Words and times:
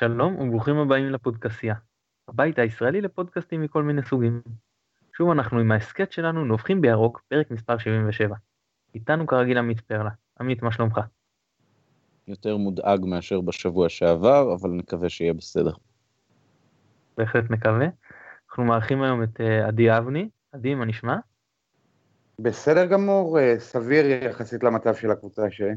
שלום 0.00 0.36
וברוכים 0.38 0.76
הבאים 0.76 1.10
לפודקסייה, 1.10 1.74
הבית 2.28 2.58
הישראלי 2.58 3.00
לפודקאסטים 3.00 3.62
מכל 3.62 3.82
מיני 3.82 4.02
סוגים. 4.02 4.42
שוב 5.16 5.30
אנחנו 5.30 5.58
עם 5.58 5.72
ההסכת 5.72 6.12
שלנו 6.12 6.44
נובחים 6.44 6.80
בירוק, 6.80 7.22
פרק 7.28 7.50
מספר 7.50 7.78
77. 7.78 8.36
איתנו 8.94 9.26
כרגיל 9.26 9.58
עמית 9.58 9.80
פרלה. 9.80 10.10
עמית, 10.40 10.62
מה 10.62 10.72
שלומך? 10.72 11.00
יותר 12.28 12.56
מודאג 12.56 13.00
מאשר 13.04 13.40
בשבוע 13.40 13.88
שעבר, 13.88 14.54
אבל 14.54 14.70
נקווה 14.70 15.08
שיהיה 15.08 15.32
בסדר. 15.32 15.72
בהחלט 17.16 17.50
מקווה. 17.50 17.86
אנחנו 18.48 18.64
מארחים 18.64 19.02
היום 19.02 19.22
את 19.22 19.40
אה, 19.40 19.66
עדי 19.66 19.98
אבני. 19.98 20.28
עדי, 20.52 20.74
מה 20.74 20.84
נשמע? 20.84 21.16
בסדר 22.38 22.86
גמור, 22.86 23.38
אה, 23.38 23.54
סביר 23.58 24.06
יחסית 24.06 24.62
למצב 24.62 24.94
של 24.94 25.10
הקבוצה 25.10 25.50
שלי. 25.50 25.74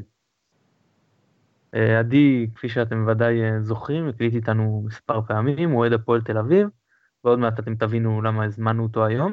אה, 1.74 1.98
עדי, 1.98 2.46
כפי 2.54 2.68
שאתם 2.68 3.06
ודאי 3.08 3.40
זוכרים, 3.60 4.08
הקליט 4.08 4.34
איתנו 4.34 4.82
מספר 4.86 5.22
פעמים, 5.22 5.70
הוא 5.70 5.78
אוהד 5.78 5.92
הפועל 5.92 6.20
תל 6.20 6.38
אביב, 6.38 6.68
ועוד 7.24 7.38
מעט 7.38 7.58
אתם 7.58 7.74
תבינו 7.74 8.22
למה 8.22 8.44
הזמנו 8.44 8.82
אותו 8.82 9.06
היום. 9.06 9.32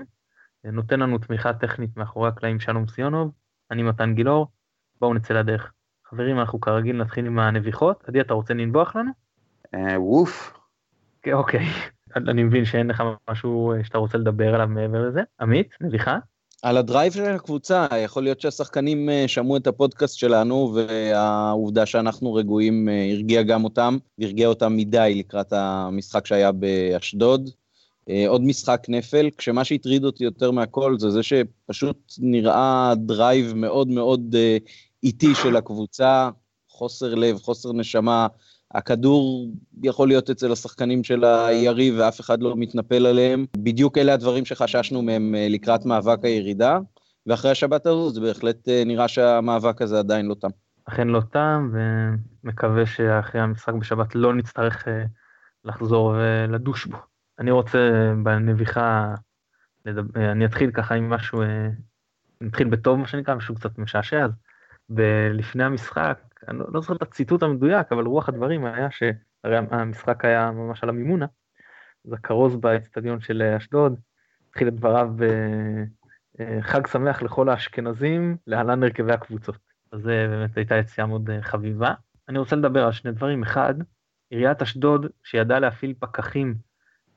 נותן 0.64 1.00
לנו 1.00 1.18
תמיכה 1.18 1.54
טכנית 1.54 1.98
מאחורי 1.98 2.30
הקלעים 2.30 2.60
שלום 2.60 2.88
סיונוב, 2.88 3.32
אני 3.72 3.84
מתן 3.84 4.16
גילאור, 4.16 4.48
בואו 5.02 5.14
נצא 5.14 5.34
לדרך. 5.34 5.72
חברים, 6.06 6.40
אנחנו 6.40 6.62
כרגיל 6.62 6.98
נתחיל 6.98 7.26
עם 7.26 7.40
הנביחות. 7.40 8.04
עדי, 8.08 8.22
אתה 8.22 8.34
רוצה 8.34 8.54
לנבוח 8.54 8.96
לנו? 8.96 9.12
woof. 9.98 10.60
אוקיי, 11.34 11.66
אני 12.16 12.44
מבין 12.44 12.66
שאין 12.66 12.88
לך 12.88 13.04
משהו 13.30 13.74
שאתה 13.84 13.98
רוצה 13.98 14.18
לדבר 14.18 14.54
עליו 14.56 14.68
מעבר 14.68 15.08
לזה. 15.08 15.22
עמית, 15.40 15.78
נביחה? 15.82 16.18
על 16.62 16.78
ה 16.78 16.84
drive 16.84 17.14
של 17.14 17.24
הקבוצה, 17.24 17.88
יכול 18.04 18.24
להיות 18.24 18.42
שהשחקנים 18.42 19.10
שמעו 19.28 19.58
את 19.58 19.68
הפודקאסט 19.68 20.18
שלנו, 20.18 20.74
והעובדה 20.76 21.86
שאנחנו 21.86 22.34
רגועים 22.34 22.90
הרגיעה 23.12 23.44
גם 23.44 23.64
אותם, 23.64 23.98
והרגיעה 24.18 24.50
אותם 24.50 24.78
מדי 24.78 25.14
לקראת 25.16 25.54
המשחק 25.54 26.26
שהיה 26.26 26.52
באשדוד. 26.52 27.50
עוד 28.28 28.42
משחק 28.42 28.86
נפל, 28.90 29.30
כשמה 29.38 29.64
שהטריד 29.64 30.06
אותי 30.06 30.24
יותר 30.24 30.52
מהכל 30.52 31.00
זה 31.00 31.10
זה 31.10 31.24
שפשוט 31.24 32.14
נראה 32.20 32.94
drive 32.96 33.54
מאוד 33.54 33.88
מאוד 33.88 34.36
איטי 35.04 35.36
של 35.36 35.56
הקבוצה, 35.56 36.30
חוסר 36.70 37.16
לב, 37.16 37.38
חוסר 37.38 37.74
נשמה, 37.74 38.28
הכדור 38.74 39.48
יכול 39.84 40.08
להיות 40.08 40.30
אצל 40.30 40.52
השחקנים 40.52 41.04
של 41.04 41.24
היריב 41.24 41.96
ואף 41.98 42.20
אחד 42.20 42.42
לא 42.42 42.54
מתנפל 42.58 43.06
עליהם. 43.06 43.46
בדיוק 43.58 43.98
אלה 43.98 44.14
הדברים 44.14 44.46
שחששנו 44.46 45.02
מהם 45.02 45.36
אה, 45.36 45.48
לקראת 45.50 45.86
מאבק 45.86 46.20
הירידה, 46.24 46.80
ואחרי 47.28 47.52
השבת 47.52 47.86
הזו 47.86 48.10
זה 48.10 48.22
בהחלט 48.22 48.70
אה, 48.70 48.84
נראה 48.86 49.08
שהמאבק 49.08 49.82
הזה 49.82 50.00
עדיין 50.00 50.26
לא 50.26 50.34
תם. 50.34 50.50
אכן 50.86 51.08
לא 51.08 51.22
תם, 51.32 51.72
ומקווה 52.44 52.86
שאחרי 52.86 53.42
המשחק 53.42 53.74
בשבת 53.74 54.16
לא 54.16 54.34
נצטרך 54.34 54.88
אה, 54.88 55.04
לחזור 55.66 56.16
ולדוש 56.18 56.86
בו. 56.86 56.98
אני 57.40 57.52
רוצה 57.52 57.80
בנביחה, 58.24 59.16
אני 60.16 60.46
אתחיל 60.46 60.72
ככה 60.72 60.96
עם 60.96 61.10
משהו, 61.10 61.42
נתחיל 62.42 62.68
בטוב 62.68 63.00
מה 63.00 63.08
שנקרא, 63.08 63.36
משהו 63.36 63.56
קצת 63.56 63.78
משעשע, 63.78 64.26
אז 64.26 64.32
ולפני 64.90 65.64
המשחק, 65.64 66.20
אני 66.48 66.60
לא, 66.60 66.66
לא 66.74 66.82
זוכר 66.82 66.96
את 66.96 67.02
הציטוט 67.02 67.44
המדויק, 67.44 67.92
אבל 67.92 68.06
רוח 68.06 68.30
הדברים 68.30 68.66
היה 68.66 68.92
שהרי 68.92 69.58
המשחק 69.72 70.26
היה 70.26 70.52
ממש 70.52 70.84
על 70.84 70.90
המימונה, 70.90 71.26
אז 72.06 72.14
הכרוז 72.14 72.56
באצטדיון 72.56 73.22
של 73.22 73.42
אשדוד 73.58 74.00
התחיל 74.50 74.68
את 74.68 74.76
דבריו 74.76 75.10
בחג 76.40 76.88
שמח 76.88 77.22
לכל 77.22 77.50
האשכנזים, 77.50 78.38
להלן 78.48 78.84
הרכבי 78.84 79.14
הקבוצות. 79.14 79.58
אז 79.92 80.06
באמת 80.06 80.58
הייתה 80.58 80.76
יציאה 80.76 81.08
מאוד 81.08 81.30
אה, 81.30 81.42
חביבה. 81.42 81.94
אני 82.30 82.40
רוצה 82.40 82.56
לדבר 82.56 82.86
על 82.86 82.92
שני 82.92 83.12
דברים. 83.12 83.44
אחד, 83.44 83.74
עיריית 84.30 84.62
אשדוד, 84.62 85.06
שידעה 85.24 85.60
להפעיל 85.60 85.94
פקחים 86.00 86.56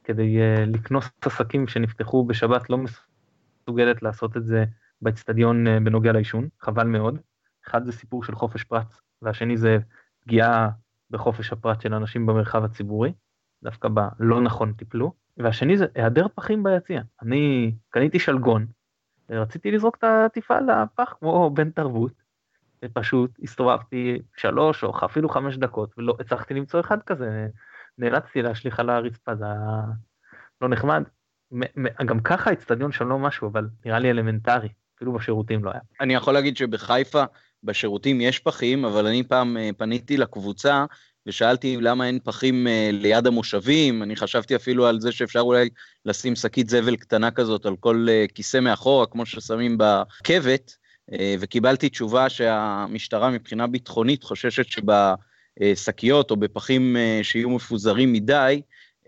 כדי 0.05 0.41
אה, 0.41 0.65
לקנוס 0.67 1.11
עסקים 1.21 1.69
שנפתחו 1.69 2.25
בשבת, 2.25 2.71
לא 2.71 2.79
מסוגלת 2.79 4.03
לעשות 4.03 4.37
את 4.37 4.47
זה 4.47 4.65
באצטדיון 5.03 5.67
אה, 5.67 5.81
בנוגע 5.81 6.13
לעישון, 6.13 6.49
חבל 6.61 6.87
מאוד. 6.87 7.19
אחד 7.67 7.84
זה 7.84 7.93
סיפור 7.93 8.25
של 8.25 8.34
חופש 8.34 8.65
פרט, 8.65 8.95
והשני 9.25 9.57
זה 9.57 9.79
פגיעה 10.21 10.69
בחופש 11.11 11.53
הפרט 11.53 11.81
של 11.81 11.95
אנשים 11.95 12.27
במרחב 12.27 12.65
הציבורי, 12.65 13.12
דווקא 13.62 13.89
בלא 13.89 14.41
נכון 14.41 14.73
טיפלו, 14.73 15.12
והשני 15.37 15.77
זה 15.77 15.87
היעדר 15.95 16.27
פחים 16.35 16.62
ביציע. 16.62 17.03
אני 17.23 17.75
קניתי 17.91 18.19
שלגון, 18.19 18.67
רציתי 19.31 19.71
לזרוק 19.71 19.97
את 19.97 20.05
העטיפה 20.05 20.55
לפח 20.61 21.15
כמו 21.21 21.51
בן 21.51 21.71
תרבות, 21.71 22.13
ופשוט 22.84 23.31
הסתובבתי 23.43 24.23
שלוש 24.37 24.84
או 24.84 25.05
אפילו 25.05 25.29
חמש 25.29 25.57
דקות, 25.57 25.95
ולא 25.99 26.17
הצלחתי 26.21 26.55
למצוא 26.55 26.81
אחד 26.81 27.03
כזה, 27.03 27.49
נאלצתי 27.99 28.43
להשליך 28.43 28.81
על 28.81 28.91
הרצפה, 28.91 29.34
זה 29.34 29.45
לא 30.61 30.69
נחמד. 30.69 31.03
גם 32.07 32.21
ככה 32.21 32.51
האצטדיון 32.51 32.93
שם 32.93 33.09
לא 33.09 33.19
משהו, 33.19 33.49
אבל 33.49 33.69
נראה 33.84 33.99
לי 33.99 34.11
אלמנטרי, 34.11 34.69
אפילו 34.97 35.13
בשירותים 35.13 35.65
לא 35.65 35.71
היה. 35.71 35.81
אני 36.01 36.15
יכול 36.15 36.34
להגיד 36.34 36.57
שבחיפה 36.57 37.25
בשירותים 37.65 38.21
יש 38.21 38.39
פחים, 38.39 38.85
אבל 38.85 39.07
אני 39.07 39.23
פעם 39.23 39.57
אה, 39.57 39.71
פניתי 39.77 40.17
לקבוצה 40.17 40.85
ושאלתי 41.27 41.77
למה 41.81 42.07
אין 42.07 42.19
פחים 42.25 42.67
אה, 42.67 42.91
ליד 42.93 43.27
המושבים, 43.27 44.03
אני 44.03 44.17
חשבתי 44.17 44.57
אפילו 44.57 44.87
על 44.87 45.01
זה 45.01 45.13
שאפשר 45.13 45.41
אולי 45.41 45.69
לשים 46.05 46.37
שקית 46.37 46.71
זבל 46.71 46.97
קטנה 46.97 47.31
כזאת 47.31 47.67
על 47.67 47.77
כל 47.77 48.07
אה, 48.11 48.25
כיסא 48.35 48.61
מאחורה, 48.61 49.07
כמו 49.07 49.27
ששמים 49.27 49.79
ברכבת, 49.79 50.77
וקיבלתי 51.41 51.89
תשובה 51.89 52.29
שהמשטרה 52.29 53.31
מבחינה 53.31 53.67
ביטחונית 53.67 54.25
חוששת 54.25 54.67
שבשקיות 54.67 56.31
או 56.31 56.37
בפחים 56.37 56.97
שיהיו 57.23 57.51
מפוזרים 57.51 58.13
מדי, 58.13 58.61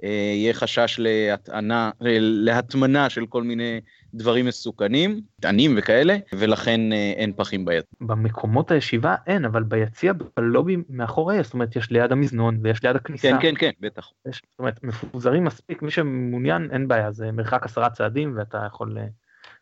יהיה 0.02 0.54
חשש 0.54 0.96
להטענה, 0.98 1.90
להטמנה 2.00 3.10
של 3.10 3.26
כל 3.26 3.42
מיני 3.42 3.80
דברים 4.14 4.46
מסוכנים, 4.46 5.20
מטענים 5.38 5.74
וכאלה, 5.78 6.16
ולכן 6.34 6.92
אה, 6.92 7.12
אין 7.16 7.32
פחים 7.36 7.64
ביד. 7.64 7.84
במקומות 8.00 8.70
הישיבה 8.70 9.16
אין, 9.26 9.44
אבל 9.44 9.62
ביציע, 9.62 10.12
בלובי 10.36 10.76
מאחורי, 10.88 11.42
זאת 11.42 11.54
אומרת, 11.54 11.76
יש 11.76 11.90
ליד 11.90 12.12
המזנון 12.12 12.58
ויש 12.62 12.84
ליד 12.84 12.96
הכניסה. 12.96 13.28
כן, 13.28 13.38
כן, 13.40 13.54
כן, 13.58 13.70
בטח. 13.80 14.10
יש, 14.28 14.42
זאת 14.50 14.58
אומרת, 14.58 14.84
מפוזרים 14.84 15.44
מספיק, 15.44 15.82
מי 15.82 15.90
שמעוניין, 15.90 16.68
אין 16.72 16.88
בעיה, 16.88 17.12
זה 17.12 17.32
מרחק 17.32 17.64
עשרה 17.64 17.90
צעדים 17.90 18.34
ואתה 18.36 18.64
יכול 18.66 18.98
אה, 18.98 19.06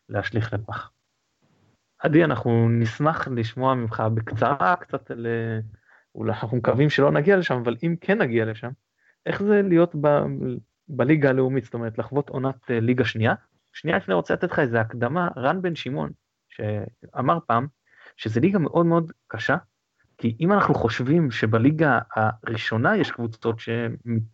להשליך 0.09 0.53
לפח. 0.53 0.91
עדי, 1.99 2.23
אנחנו 2.23 2.69
נשמח 2.69 3.27
לשמוע 3.27 3.75
ממך 3.75 4.03
בקצרה 4.13 4.75
קצת, 4.75 5.11
ל... 5.15 5.27
אולי 6.15 6.31
אנחנו 6.31 6.57
מקווים 6.57 6.89
שלא 6.89 7.11
נגיע 7.11 7.37
לשם, 7.37 7.55
אבל 7.55 7.75
אם 7.83 7.95
כן 8.01 8.21
נגיע 8.21 8.45
לשם, 8.45 8.69
איך 9.25 9.43
זה 9.43 9.61
להיות 9.61 9.95
ב... 10.01 10.07
בליגה 10.87 11.29
הלאומית, 11.29 11.63
זאת 11.63 11.73
אומרת, 11.73 11.97
לחוות 11.97 12.29
עונת 12.29 12.71
אה, 12.71 12.79
ליגה 12.79 13.05
שנייה, 13.05 13.33
שנייה 13.75 13.97
לפני 13.97 14.13
רוצה 14.13 14.33
לתת 14.33 14.51
לך 14.51 14.59
איזה 14.59 14.81
הקדמה, 14.81 15.27
רן 15.37 15.61
בן 15.61 15.75
שמעון, 15.75 16.09
שאמר 16.49 17.37
פעם, 17.47 17.67
שזה 18.17 18.39
ליגה 18.39 18.59
מאוד 18.59 18.85
מאוד 18.85 19.11
קשה, 19.27 19.55
כי 20.17 20.37
אם 20.39 20.51
אנחנו 20.51 20.73
חושבים 20.73 21.31
שבליגה 21.31 21.99
הראשונה 22.15 22.97
יש 22.97 23.11
קבוצות 23.11 23.59
ש... 23.59 23.69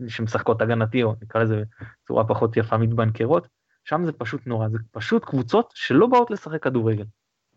שמשחקות 0.07 0.61
הגנתי, 0.61 1.03
או 1.03 1.15
נקרא 1.21 1.43
לזה 1.43 1.63
בצורה 2.03 2.27
פחות 2.27 2.57
יפה 2.57 2.77
מתבנקרות, 2.77 3.47
שם 3.83 4.05
זה 4.05 4.11
פשוט 4.11 4.47
נורא, 4.47 4.69
זה 4.69 4.77
פשוט 4.91 5.25
קבוצות 5.25 5.71
שלא 5.75 6.07
באות 6.07 6.31
לשחק 6.31 6.63
כדורגל. 6.63 7.05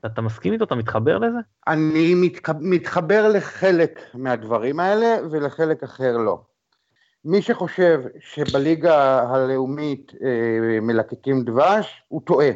אתה 0.07 0.21
מסכים 0.21 0.53
איתו? 0.53 0.65
אתה 0.65 0.75
מתחבר 0.75 1.19
לזה? 1.19 1.39
אני 1.67 2.15
מתח... 2.15 2.51
מתחבר 2.61 3.29
לחלק 3.29 4.01
מהדברים 4.15 4.81
האלה 4.81 5.27
ולחלק 5.31 5.83
אחר 5.83 6.17
לא. 6.17 6.43
מי 7.25 7.43
שחושב 7.43 8.01
שבליגה 8.21 9.23
הלאומית 9.23 10.13
אה, 10.23 10.81
מלקקים 10.81 11.45
דבש, 11.45 12.03
הוא 12.09 12.21
טועה. 12.25 12.51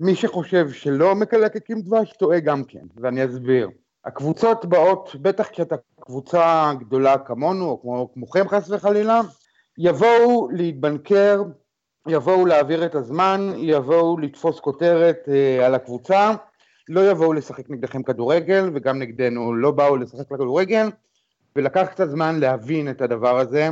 מי 0.00 0.14
שחושב 0.14 0.70
שלא 0.70 1.14
מקלקקים 1.14 1.80
דבש, 1.80 2.12
טועה 2.12 2.40
גם 2.40 2.64
כן, 2.64 2.86
ואני 2.96 3.24
אסביר. 3.24 3.68
הקבוצות 4.04 4.64
באות, 4.64 5.16
בטח 5.22 5.48
כשאתה 5.48 5.76
קבוצה 6.00 6.72
גדולה 6.78 7.18
כמונו, 7.18 7.64
או 7.64 7.80
כמו, 7.80 8.12
כמוכם 8.14 8.48
חס 8.48 8.70
וחלילה, 8.70 9.20
יבואו 9.78 10.48
להתבנקר, 10.52 11.42
יבואו 12.08 12.46
להעביר 12.46 12.86
את 12.86 12.94
הזמן, 12.94 13.52
יבואו 13.56 14.18
לתפוס 14.18 14.60
כותרת 14.60 15.28
אה, 15.28 15.66
על 15.66 15.74
הקבוצה, 15.74 16.32
לא 16.88 17.10
יבואו 17.10 17.32
לשחק 17.32 17.70
נגדכם 17.70 18.02
כדורגל, 18.02 18.70
וגם 18.74 18.98
נגדנו 18.98 19.54
לא 19.54 19.70
באו 19.70 19.96
לשחק 19.96 20.32
לכדורגל, 20.32 20.86
ולקח 21.56 21.86
קצת 21.90 22.10
זמן 22.10 22.40
להבין 22.40 22.90
את 22.90 23.00
הדבר 23.00 23.38
הזה, 23.38 23.68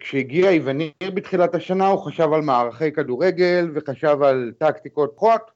כשהגיע 0.00 0.50
איווניר 0.50 0.92
בתחילת 1.14 1.54
השנה 1.54 1.86
הוא 1.86 2.04
חשב 2.04 2.32
על 2.32 2.42
מערכי 2.42 2.92
כדורגל 2.92 3.70
וחשב 3.74 4.22
על 4.22 4.52
טקטיקות 4.58 5.12
פחות, 5.16 5.50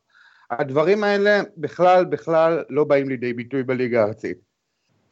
הדברים 0.51 1.05
האלה 1.05 1.41
בכלל 1.57 2.05
בכלל 2.05 2.65
לא 2.71 2.85
באים 2.85 3.09
לידי 3.09 3.33
ביטוי 3.33 3.63
בליגה 3.63 4.03
הארצית. 4.03 4.39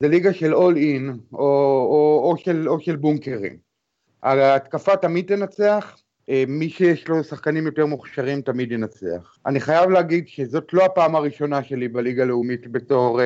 זה 0.01 0.09
ליגה 0.09 0.33
של 0.33 0.55
אול 0.55 0.77
אין 0.77 1.19
או, 1.33 1.39
או, 1.39 2.31
או, 2.31 2.37
של, 2.37 2.69
או 2.69 2.81
של 2.81 2.97
בונקרים. 2.97 3.57
ההתקפה 4.23 4.97
תמיד 4.97 5.27
תנצח, 5.27 5.97
אה, 6.29 6.45
מי 6.49 6.71
שיש 6.71 7.09
לו 7.09 7.25
שחקנים 7.25 7.67
יותר 7.67 7.87
מוכשרים 7.87 8.43
תמיד 8.43 8.73
ינצח. 8.73 9.37
אני 9.47 9.61
חייב 9.61 9.91
להגיד 9.91 10.29
שזאת 10.29 10.73
לא 10.73 10.85
הפעם 10.85 11.17
הראשונה 11.17 11.63
שלי 11.63 11.89
בליגה 11.89 12.23
הלאומית 12.23 12.73
בתור 12.73 13.21
uh, 13.21 13.25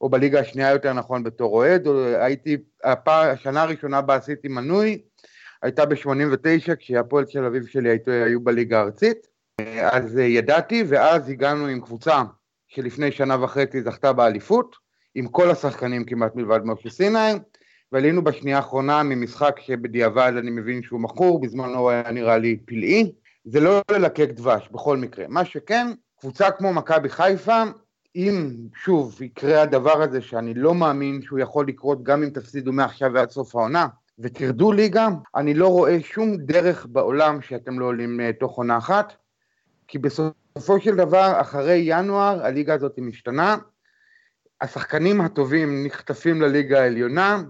או 0.00 0.08
בליגה 0.08 0.40
השנייה 0.40 0.70
יותר 0.70 0.92
נכון 0.92 1.22
בתור 1.22 1.54
אוהד, 1.54 1.88
הייתי, 2.20 2.56
הפעם, 2.84 3.30
השנה 3.30 3.62
הראשונה 3.62 4.00
בה 4.00 4.14
עשיתי 4.14 4.48
מנוי, 4.48 5.02
הייתה 5.62 5.86
ב-89 5.86 6.74
כשהפועל 6.78 7.24
תל 7.24 7.44
אביב 7.44 7.66
שלי 7.66 7.98
היו 8.06 8.40
בליגה 8.40 8.78
הארצית, 8.78 9.26
אז 9.92 10.18
ידעתי, 10.18 10.84
ואז 10.88 11.28
הגענו 11.28 11.66
עם 11.66 11.80
קבוצה 11.80 12.22
שלפני 12.68 13.12
שנה 13.12 13.44
וחצי 13.44 13.82
זכתה 13.82 14.12
באליפות, 14.12 14.76
עם 15.14 15.28
כל 15.28 15.50
השחקנים 15.50 16.04
כמעט 16.04 16.34
מלבד 16.34 16.60
משה 16.64 16.90
סיני, 16.90 17.32
ועלינו 17.92 18.24
בשנייה 18.24 18.56
האחרונה 18.56 19.02
ממשחק 19.02 19.60
שבדיעבד 19.60 20.32
אני 20.38 20.50
מבין 20.50 20.82
שהוא 20.82 21.00
מכור, 21.00 21.40
בזמנו 21.40 21.90
היה 21.90 22.10
נראה 22.10 22.38
לי 22.38 22.56
פלאי, 22.66 23.12
זה 23.44 23.60
לא 23.60 23.80
ללקק 23.90 24.28
דבש 24.30 24.68
בכל 24.72 24.96
מקרה. 24.96 25.24
מה 25.28 25.44
שכן, 25.44 25.86
קבוצה 26.20 26.50
כמו 26.50 26.72
מכבי 26.72 27.08
חיפה, 27.08 27.62
אם 28.16 28.50
שוב 28.74 29.22
יקרה 29.22 29.62
הדבר 29.62 30.02
הזה 30.02 30.20
שאני 30.20 30.54
לא 30.54 30.74
מאמין 30.74 31.22
שהוא 31.22 31.38
יכול 31.38 31.68
לקרות 31.68 32.02
גם 32.02 32.22
אם 32.22 32.30
תפסידו 32.30 32.72
מעכשיו 32.72 33.10
ועד 33.14 33.30
סוף 33.30 33.56
העונה, 33.56 33.86
ותרדו 34.18 34.72
ליגה, 34.72 35.08
אני 35.36 35.54
לא 35.54 35.68
רואה 35.68 36.00
שום 36.02 36.36
דרך 36.36 36.86
בעולם 36.86 37.42
שאתם 37.42 37.78
לא 37.78 37.86
עולים 37.86 38.20
אה, 38.20 38.30
תוך 38.32 38.56
עונה 38.56 38.78
אחת, 38.78 39.12
כי 39.88 39.98
בסופו 39.98 40.80
של 40.80 40.96
דבר, 40.96 41.32
אחרי 41.40 41.82
ינואר, 41.84 42.46
הליגה 42.46 42.74
הזאת 42.74 42.98
משתנה, 42.98 43.56
השחקנים 44.60 45.20
הטובים 45.20 45.86
נחטפים 45.86 46.40
לליגה 46.40 46.80
העליונה, 46.80 47.42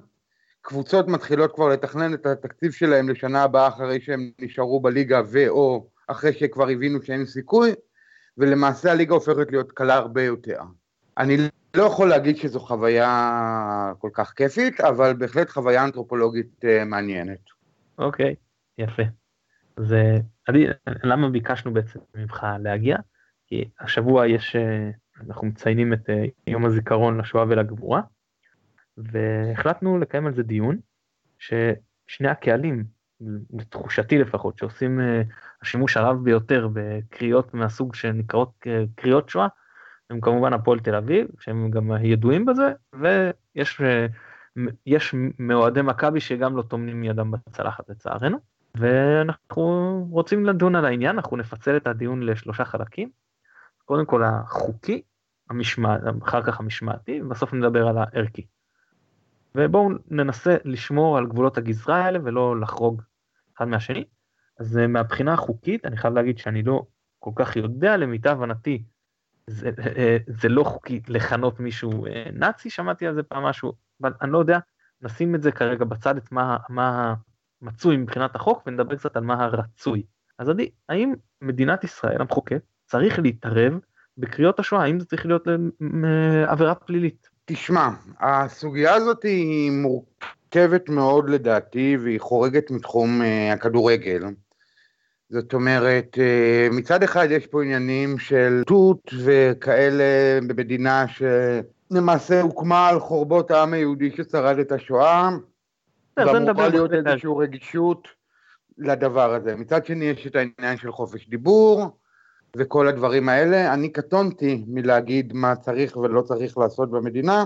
קבוצות 0.62 1.08
מתחילות 1.08 1.54
כבר 1.54 1.68
לתכנן 1.68 2.14
את 2.14 2.26
התקציב 2.26 2.72
שלהם 2.72 3.08
לשנה 3.08 3.42
הבאה 3.42 3.68
אחרי 3.68 4.00
שהם 4.00 4.30
נשארו 4.38 4.80
בליגה 4.80 5.22
ו/או 5.30 5.88
אחרי 6.06 6.32
שכבר 6.32 6.68
הבינו 6.68 7.02
שאין 7.02 7.26
סיכוי, 7.26 7.72
ולמעשה 8.38 8.92
הליגה 8.92 9.14
הופכת 9.14 9.50
להיות 9.50 9.72
קלה 9.72 9.94
הרבה 9.94 10.22
יותר. 10.22 10.60
אני 11.18 11.36
לא 11.74 11.82
יכול 11.82 12.08
להגיד 12.08 12.36
שזו 12.36 12.60
חוויה 12.60 13.92
כל 13.98 14.10
כך 14.12 14.32
כיפית, 14.36 14.80
אבל 14.80 15.14
בהחלט 15.14 15.50
חוויה 15.50 15.84
אנתרופולוגית 15.84 16.64
uh, 16.64 16.84
מעניינת. 16.84 17.40
אוקיי, 17.98 18.34
okay, 18.34 18.82
יפה. 18.82 19.02
אז 19.76 19.92
אה, 19.92 20.18
אני, 20.48 20.66
למה 21.02 21.30
ביקשנו 21.30 21.72
בעצם 21.72 21.98
ממך 22.14 22.46
להגיע? 22.60 22.96
כי 23.46 23.70
השבוע 23.80 24.26
יש, 24.26 24.56
אה, 24.56 24.90
אנחנו 25.26 25.46
מציינים 25.46 25.92
את 25.92 26.10
יום 26.46 26.66
הזיכרון 26.66 27.20
לשואה 27.20 27.44
ולגבורה, 27.48 28.00
והחלטנו 28.96 29.98
לקיים 29.98 30.26
על 30.26 30.34
זה 30.34 30.42
דיון, 30.42 30.78
ששני 31.38 32.28
הקהלים, 32.28 32.84
לתחושתי 33.52 34.18
לפחות, 34.18 34.58
שעושים 34.58 35.00
השימוש 35.62 35.96
הרב 35.96 36.24
ביותר 36.24 36.68
בקריאות 36.72 37.54
מהסוג 37.54 37.94
שנקראות 37.94 38.66
קריאות 38.94 39.28
שואה, 39.28 39.46
הם 40.10 40.20
כמובן 40.20 40.52
הפועל 40.52 40.78
תל 40.78 40.94
אביב, 40.94 41.28
שהם 41.40 41.70
גם 41.70 41.90
ידועים 42.02 42.46
בזה, 42.46 42.72
ויש 42.92 43.80
יש 44.86 45.14
מאוהדי 45.38 45.82
מכבי 45.82 46.20
שגם 46.20 46.56
לא 46.56 46.62
טומנים 46.62 47.04
ידם 47.04 47.30
בצלחת 47.30 47.88
לצערנו, 47.88 48.38
ואנחנו 48.74 50.06
רוצים 50.10 50.46
לדון 50.46 50.76
על 50.76 50.84
העניין, 50.84 51.16
אנחנו 51.16 51.36
נפצל 51.36 51.76
את 51.76 51.86
הדיון 51.86 52.22
לשלושה 52.22 52.64
חלקים. 52.64 53.10
קודם 53.84 54.06
כל 54.06 54.22
החוקי, 54.24 55.02
המשמע, 55.50 55.96
אחר 56.22 56.42
כך 56.42 56.60
המשמעתי, 56.60 57.22
ובסוף 57.22 57.52
נדבר 57.54 57.88
על 57.88 57.98
הערכי. 57.98 58.46
ובואו 59.54 59.90
ננסה 60.10 60.56
לשמור 60.64 61.18
על 61.18 61.26
גבולות 61.26 61.58
הגזרה 61.58 62.04
האלה 62.04 62.18
ולא 62.22 62.60
לחרוג 62.60 63.02
אחד 63.58 63.68
מהשני. 63.68 64.04
אז 64.58 64.78
אה, 64.78 64.86
מהבחינה 64.86 65.32
החוקית, 65.32 65.86
אני 65.86 65.96
חייב 65.96 66.14
להגיד 66.14 66.38
שאני 66.38 66.62
לא 66.62 66.82
כל 67.18 67.30
כך 67.34 67.56
יודע, 67.56 67.96
למיטב 67.96 68.30
הבנתי, 68.30 68.82
זה, 69.46 69.70
אה, 69.96 70.16
זה 70.26 70.48
לא 70.48 70.64
חוקי 70.64 71.00
לכנות 71.08 71.60
מישהו 71.60 72.06
אה, 72.06 72.24
נאצי, 72.32 72.70
שמעתי 72.70 73.06
על 73.06 73.14
זה 73.14 73.22
פעם 73.22 73.42
משהו, 73.42 73.72
אבל 74.00 74.12
אני 74.22 74.32
לא 74.32 74.38
יודע, 74.38 74.58
נשים 75.02 75.34
את 75.34 75.42
זה 75.42 75.52
כרגע 75.52 75.84
בצד, 75.84 76.16
את 76.16 76.32
מה, 76.32 76.56
מה 76.68 77.14
מצוי 77.62 77.96
מבחינת 77.96 78.36
החוק, 78.36 78.62
ונדבר 78.66 78.96
קצת 78.96 79.16
על 79.16 79.24
מה 79.24 79.44
הרצוי. 79.44 80.02
אז 80.38 80.48
עדי, 80.48 80.70
האם 80.88 81.14
מדינת 81.42 81.84
ישראל, 81.84 82.20
המחוקק, 82.20 82.62
צריך 82.86 83.18
להתערב 83.18 83.78
בקריאות 84.18 84.58
השואה, 84.58 84.82
האם 84.82 85.00
זה 85.00 85.06
צריך 85.06 85.26
להיות 85.26 85.48
עבירה 86.46 86.74
פלילית? 86.74 87.28
תשמע, 87.44 87.88
הסוגיה 88.20 88.94
הזאת 88.94 89.22
היא 89.22 89.70
מורכבת 89.70 90.37
מאוד 90.88 91.30
לדעתי, 91.30 91.96
והיא 92.02 92.20
חורגת 92.20 92.70
מתחום 92.70 93.20
הכדורגל. 93.52 94.22
זאת 95.30 95.54
אומרת, 95.54 96.18
אה, 96.18 96.68
מצד 96.70 97.02
אחד 97.02 97.28
יש 97.30 97.46
פה 97.46 97.62
עניינים 97.62 98.18
של 98.18 98.62
תות 98.66 99.14
וכאלה 99.24 100.38
במדינה 100.46 101.04
שלמעשה 101.08 102.40
הוקמה 102.40 102.88
על 102.88 103.00
חורבות 103.00 103.50
העם 103.50 103.72
היהודי 103.72 104.10
ששרד 104.10 104.58
את 104.58 104.72
השואה, 104.72 105.30
ואמורה 106.16 106.68
להיות 106.68 106.90
איזושהי 106.92 107.30
רגישות 107.38 108.08
לדבר 108.78 109.34
הזה. 109.34 109.56
מצד 109.56 109.86
שני 109.86 110.04
יש 110.04 110.26
את 110.26 110.36
העניין 110.36 110.76
של 110.76 110.92
חופש 110.92 111.28
דיבור 111.28 111.98
וכל 112.56 112.88
הדברים 112.88 113.28
האלה. 113.28 113.74
אני 113.74 113.88
קטונתי 113.92 114.64
מלהגיד 114.68 115.32
מה 115.32 115.56
צריך 115.56 115.96
ולא 115.96 116.22
צריך 116.22 116.58
לעשות 116.58 116.90
במדינה. 116.90 117.44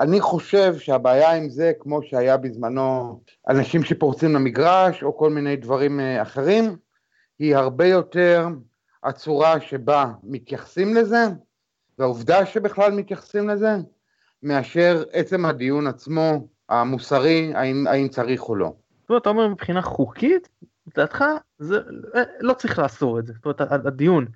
אני 0.00 0.20
חושב 0.20 0.78
שהבעיה 0.78 1.32
עם 1.32 1.50
זה, 1.50 1.72
כמו 1.80 2.02
שהיה 2.02 2.36
בזמנו 2.36 3.20
אנשים 3.48 3.82
שפורצים 3.82 4.34
למגרש 4.34 5.02
או 5.02 5.16
כל 5.16 5.30
מיני 5.30 5.56
דברים 5.56 6.00
אה, 6.00 6.22
אחרים, 6.22 6.76
היא 7.38 7.56
הרבה 7.56 7.86
יותר 7.86 8.48
הצורה 9.04 9.60
שבה 9.60 10.12
מתייחסים 10.22 10.94
לזה, 10.94 11.24
והעובדה 11.98 12.46
שבכלל 12.46 12.92
מתייחסים 12.92 13.48
לזה, 13.48 13.76
מאשר 14.42 15.04
עצם 15.12 15.44
הדיון 15.44 15.86
עצמו, 15.86 16.48
המוסרי, 16.68 17.52
האם, 17.54 17.86
האם 17.86 18.08
צריך 18.08 18.48
או 18.48 18.56
לא. 18.56 18.72
זאת 19.00 19.10
אומרת, 19.10 19.22
אתה 19.22 19.30
אומר 19.30 19.48
מבחינה 19.48 19.82
חוקית, 19.82 20.48
לדעתך, 20.86 21.24
זה 21.58 21.78
לא 22.40 22.54
צריך 22.54 22.78
לאסור 22.78 23.18
את 23.18 23.26
זה. 23.26 23.32
זאת 23.32 23.44
אומרת, 23.44 23.86
הדיון 23.86 24.26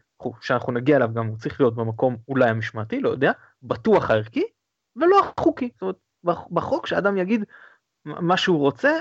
שאנחנו 0.41 0.73
נגיע 0.73 0.97
אליו 0.97 1.11
גם 1.15 1.27
הוא 1.27 1.39
צריך 1.39 1.61
להיות 1.61 1.75
במקום 1.75 2.17
אולי 2.29 2.51
המשמעתי, 2.51 3.01
לא 3.01 3.11
יודע, 3.11 3.33
בטוח 3.63 4.11
הערכי, 4.11 4.43
ולא 4.97 5.21
החוקי. 5.21 5.71
זאת 5.75 5.83
אומרת, 5.83 5.97
בחוק 6.51 6.87
שאדם 6.87 7.17
יגיד 7.17 7.45
מה 8.05 8.37
שהוא 8.37 8.59
רוצה, 8.59 8.93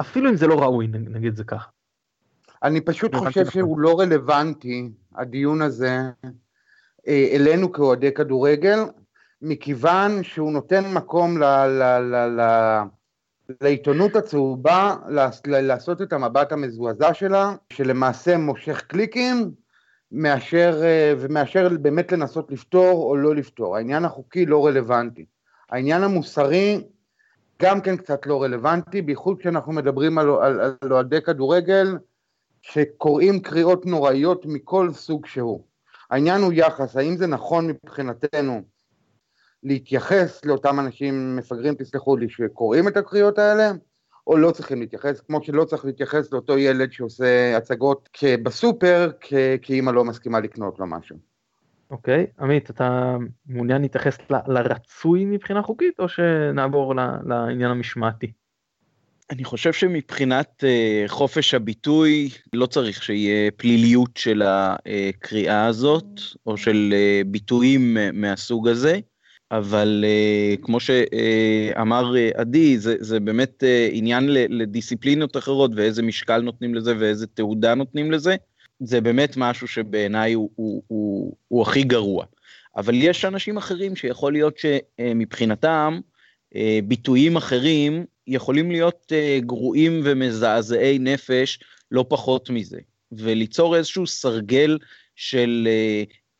אפילו 0.00 0.30
אם 0.30 0.36
זה 0.36 0.46
לא 0.46 0.62
ראוי, 0.62 0.86
נגיד 0.86 1.36
זה 1.36 1.44
ככה. 1.44 1.68
אני 2.62 2.80
פשוט 2.80 3.14
חושב 3.14 3.50
שהוא 3.50 3.78
לא 3.78 4.00
רלוונטי, 4.00 4.90
הדיון 5.14 5.62
הזה, 5.62 5.98
אה, 7.08 7.28
אלינו 7.32 7.72
כאוהדי 7.72 8.14
כדורגל, 8.14 8.78
מכיוון 9.42 10.22
שהוא 10.22 10.52
נותן 10.52 10.92
מקום 10.94 11.38
ל, 11.38 11.44
ל, 11.66 11.82
ל, 11.98 12.40
ל, 12.40 12.80
לעיתונות 13.60 14.16
הצהובה 14.16 14.96
לעשות 15.46 16.02
את 16.02 16.12
המבט 16.12 16.52
המזועזע 16.52 17.14
שלה, 17.14 17.54
שלמעשה 17.72 18.36
מושך 18.36 18.82
קליקים, 18.86 19.50
מאשר, 20.12 20.80
אה, 20.82 21.14
ומאשר 21.18 21.68
באמת 21.80 22.12
לנסות 22.12 22.50
לפתור 22.50 23.04
או 23.04 23.16
לא 23.16 23.34
לפתור. 23.34 23.76
העניין 23.76 24.04
החוקי 24.04 24.46
לא 24.46 24.66
רלוונטי. 24.66 25.24
העניין 25.70 26.02
המוסרי 26.02 26.84
גם 27.62 27.80
כן 27.80 27.96
קצת 27.96 28.26
לא 28.26 28.42
רלוונטי, 28.42 29.02
בייחוד 29.02 29.38
כשאנחנו 29.38 29.72
מדברים 29.72 30.18
על, 30.18 30.28
אוהדי 30.90 31.22
כדורגל, 31.22 31.98
שקוראים 32.62 33.40
קריאות 33.40 33.86
נוראיות 33.86 34.46
מכל 34.46 34.92
סוג 34.92 35.26
שהוא. 35.26 35.64
העניין 36.10 36.40
הוא 36.40 36.52
יחס, 36.52 36.96
האם 36.96 37.16
זה 37.16 37.26
נכון 37.26 37.66
מבחינתנו 37.66 38.62
להתייחס 39.62 40.44
לאותם 40.44 40.80
אנשים 40.80 41.36
מפגרים, 41.36 41.74
תסלחו 41.74 42.16
לי, 42.16 42.28
שקוראים 42.28 42.88
את 42.88 42.96
הקריאות 42.96 43.38
האלה, 43.38 43.72
או 44.26 44.36
לא 44.36 44.50
צריכים 44.50 44.80
להתייחס, 44.80 45.20
כמו 45.20 45.42
שלא 45.42 45.64
צריך 45.64 45.84
להתייחס 45.84 46.32
לאותו 46.32 46.58
ילד 46.58 46.92
שעושה 46.92 47.56
הצגות 47.56 48.08
בסופר, 48.42 49.10
כי 49.62 49.74
אימא 49.74 49.90
לא 49.90 50.04
מסכימה 50.04 50.40
לקנות 50.40 50.78
לו 50.78 50.86
משהו. 50.86 51.16
אוקיי, 51.90 52.26
okay. 52.28 52.42
עמית, 52.42 52.70
אתה 52.70 53.16
מעוניין 53.46 53.82
להתייחס 53.82 54.18
ל, 54.30 54.34
לרצוי 54.46 55.24
מבחינה 55.24 55.62
חוקית, 55.62 56.00
או 56.00 56.08
שנעבור 56.08 56.94
לעניין 57.26 57.70
המשמעתי? 57.70 58.32
אני 59.30 59.44
חושב 59.44 59.72
שמבחינת 59.72 60.64
uh, 60.64 61.08
חופש 61.08 61.54
הביטוי 61.54 62.28
לא 62.52 62.66
צריך 62.66 63.02
שיהיה 63.02 63.50
פליליות 63.50 64.16
של 64.16 64.42
הקריאה 64.44 65.66
הזאת, 65.66 66.04
או 66.46 66.56
של 66.56 66.94
uh, 66.94 67.26
ביטויים 67.28 67.96
מהסוג 68.12 68.68
הזה, 68.68 68.98
אבל 69.52 70.04
uh, 70.04 70.64
כמו 70.64 70.80
שאמר 70.80 72.12
uh, 72.14 72.40
עדי, 72.40 72.78
זה, 72.78 72.96
זה 73.00 73.20
באמת 73.20 73.62
uh, 73.62 73.90
עניין 73.92 74.26
לדיסציפלינות 74.28 75.36
אחרות, 75.36 75.70
ואיזה 75.76 76.02
משקל 76.02 76.40
נותנים 76.40 76.74
לזה 76.74 76.94
ואיזה 76.98 77.26
תעודה 77.26 77.74
נותנים 77.74 78.12
לזה, 78.12 78.36
זה 78.80 79.00
באמת 79.00 79.34
משהו 79.36 79.68
שבעיניי 79.68 80.32
הוא, 80.32 80.50
הוא, 80.54 80.82
הוא, 80.86 81.36
הוא 81.48 81.62
הכי 81.62 81.82
גרוע. 81.82 82.24
אבל 82.76 82.94
יש 82.94 83.24
אנשים 83.24 83.56
אחרים 83.56 83.96
שיכול 83.96 84.32
להיות 84.32 84.54
שמבחינתם, 84.58 86.00
ביטויים 86.84 87.36
אחרים 87.36 88.04
יכולים 88.26 88.70
להיות 88.70 89.12
גרועים 89.38 90.00
ומזעזעי 90.04 90.98
נפש 90.98 91.58
לא 91.90 92.04
פחות 92.08 92.50
מזה, 92.50 92.78
וליצור 93.12 93.76
איזשהו 93.76 94.06
סרגל 94.06 94.78
של 95.16 95.68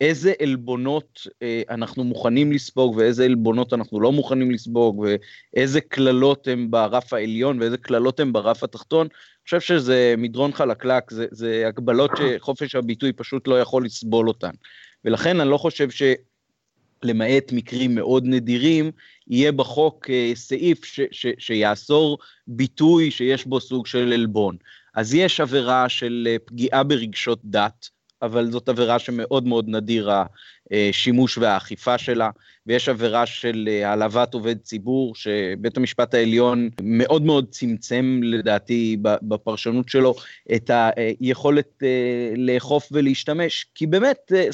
איזה 0.01 0.33
עלבונות 0.41 1.27
אה, 1.41 1.61
אנחנו 1.69 2.03
מוכנים 2.03 2.51
לספוג 2.51 2.95
ואיזה 2.95 3.25
עלבונות 3.25 3.73
אנחנו 3.73 3.99
לא 3.99 4.11
מוכנים 4.11 4.51
לספוג 4.51 5.05
ואיזה 5.53 5.81
קללות 5.81 6.47
הם 6.47 6.71
ברף 6.71 7.13
העליון 7.13 7.61
ואיזה 7.61 7.77
קללות 7.77 8.19
הם 8.19 8.33
ברף 8.33 8.63
התחתון, 8.63 9.07
אני 9.07 9.45
חושב 9.45 9.59
שזה 9.59 10.15
מדרון 10.17 10.53
חלקלק, 10.53 11.11
זה, 11.11 11.25
זה 11.31 11.63
הגבלות 11.67 12.11
שחופש 12.17 12.75
הביטוי 12.75 13.13
פשוט 13.13 13.47
לא 13.47 13.61
יכול 13.61 13.85
לסבול 13.85 14.27
אותן. 14.27 14.51
ולכן 15.05 15.39
אני 15.39 15.49
לא 15.49 15.57
חושב 15.57 15.87
שלמעט 15.89 17.51
מקרים 17.51 17.95
מאוד 17.95 18.23
נדירים, 18.25 18.91
יהיה 19.27 19.51
בחוק 19.51 20.09
אה, 20.09 20.31
סעיף 20.35 20.85
ש, 20.85 20.99
ש, 21.11 21.27
שיאסור 21.37 22.17
ביטוי 22.47 23.11
שיש 23.11 23.45
בו 23.45 23.59
סוג 23.59 23.87
של 23.87 24.13
עלבון. 24.13 24.55
אז 24.95 25.13
יש 25.13 25.39
עבירה 25.39 25.89
של 25.89 26.27
אה, 26.29 26.35
פגיעה 26.45 26.83
ברגשות 26.83 27.39
דת, 27.43 27.89
אבל 28.23 28.51
זאת 28.51 28.69
עבירה 28.69 28.99
שמאוד 28.99 29.47
מאוד 29.47 29.69
נדיר 29.69 30.11
השימוש 30.71 31.37
והאכיפה 31.37 31.97
שלה, 31.97 32.29
ויש 32.67 32.89
עבירה 32.89 33.25
של 33.25 33.69
אה, 33.71 33.89
העלבת 33.89 34.33
עובד 34.33 34.57
ציבור, 34.59 35.15
שבית 35.15 35.77
המשפט 35.77 36.13
העליון 36.13 36.69
מאוד 36.81 37.21
מאוד 37.21 37.45
צמצם 37.49 38.19
לדעתי 38.23 38.97
בפרשנות 39.01 39.89
שלו 39.89 40.15
את 40.55 40.71
היכולת 41.19 41.83
אה, 41.83 42.33
לאכוף 42.37 42.89
ולהשתמש, 42.91 43.65
כי 43.75 43.87
באמת, 43.87 44.31
אה, 44.35 44.47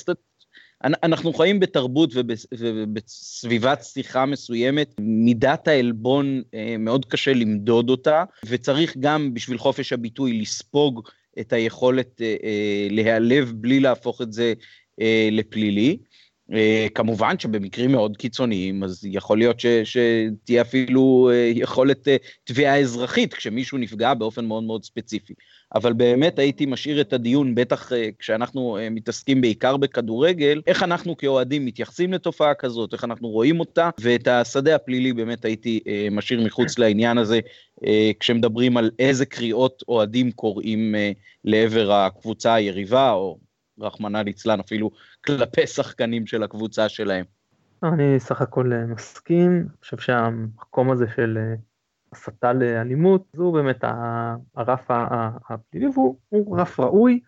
אנחנו 0.83 1.33
חיים 1.33 1.59
בתרבות 1.59 2.13
ובסביבת 2.15 3.83
שיחה 3.83 4.25
מסוימת, 4.25 4.95
מידת 4.99 5.67
העלבון 5.67 6.41
מאוד 6.79 7.05
קשה 7.05 7.33
למדוד 7.33 7.89
אותה, 7.89 8.23
וצריך 8.45 8.97
גם 8.99 9.33
בשביל 9.33 9.57
חופש 9.57 9.93
הביטוי 9.93 10.41
לספוג 10.41 11.09
את 11.39 11.53
היכולת 11.53 12.21
אה, 12.21 12.35
אה, 12.43 12.87
להיעלב 12.89 13.53
בלי 13.55 13.79
להפוך 13.79 14.21
את 14.21 14.33
זה 14.33 14.53
אה, 15.01 15.29
לפלילי. 15.31 15.97
כמובן 16.95 17.39
שבמקרים 17.39 17.91
מאוד 17.91 18.17
קיצוניים, 18.17 18.83
אז 18.83 19.05
יכול 19.05 19.37
להיות 19.37 19.59
ש, 19.59 19.65
שתהיה 19.65 20.61
אפילו 20.61 21.31
יכולת 21.53 22.07
תביעה 22.43 22.79
אזרחית 22.79 23.33
כשמישהו 23.33 23.77
נפגע 23.77 24.13
באופן 24.13 24.45
מאוד 24.45 24.63
מאוד 24.63 24.83
ספציפי. 24.83 25.33
אבל 25.75 25.93
באמת 25.93 26.39
הייתי 26.39 26.65
משאיר 26.65 27.01
את 27.01 27.13
הדיון, 27.13 27.55
בטח 27.55 27.91
כשאנחנו 28.19 28.77
מתעסקים 28.91 29.41
בעיקר 29.41 29.77
בכדורגל, 29.77 30.61
איך 30.67 30.83
אנחנו 30.83 31.17
כאוהדים 31.17 31.65
מתייחסים 31.65 32.13
לתופעה 32.13 32.53
כזאת, 32.53 32.93
איך 32.93 33.03
אנחנו 33.03 33.27
רואים 33.27 33.59
אותה, 33.59 33.89
ואת 33.99 34.27
השדה 34.27 34.75
הפלילי 34.75 35.13
באמת 35.13 35.45
הייתי 35.45 35.79
משאיר 36.11 36.41
מחוץ 36.41 36.79
לעניין 36.79 37.17
הזה, 37.17 37.39
כשמדברים 38.19 38.77
על 38.77 38.91
איזה 38.99 39.25
קריאות 39.25 39.83
אוהדים 39.87 40.31
קוראים 40.31 40.95
לעבר 41.45 41.91
הקבוצה 41.91 42.53
היריבה, 42.53 43.11
או 43.11 43.37
רחמנא 43.81 44.17
ליצלן 44.17 44.59
אפילו 44.59 44.91
כלפי 45.25 45.67
שחקנים 45.67 46.27
של 46.27 46.43
הקבוצה 46.43 46.89
שלהם. 46.89 47.25
אני 47.83 48.19
סך 48.19 48.41
הכל 48.41 48.73
אה, 48.73 48.85
מסכים, 48.85 49.51
אני 49.51 49.77
חושב 49.81 49.97
שהמקום 49.97 50.91
הזה 50.91 51.05
של 51.15 51.37
אה, 51.37 51.55
הסתה 52.11 52.53
לאלימות, 52.53 53.23
זו 53.33 53.51
באמת 53.51 53.83
הרף 54.55 54.91
הפלילי, 55.49 55.87
והוא 55.93 56.59
רף 56.59 56.79
ראוי, 56.79 57.19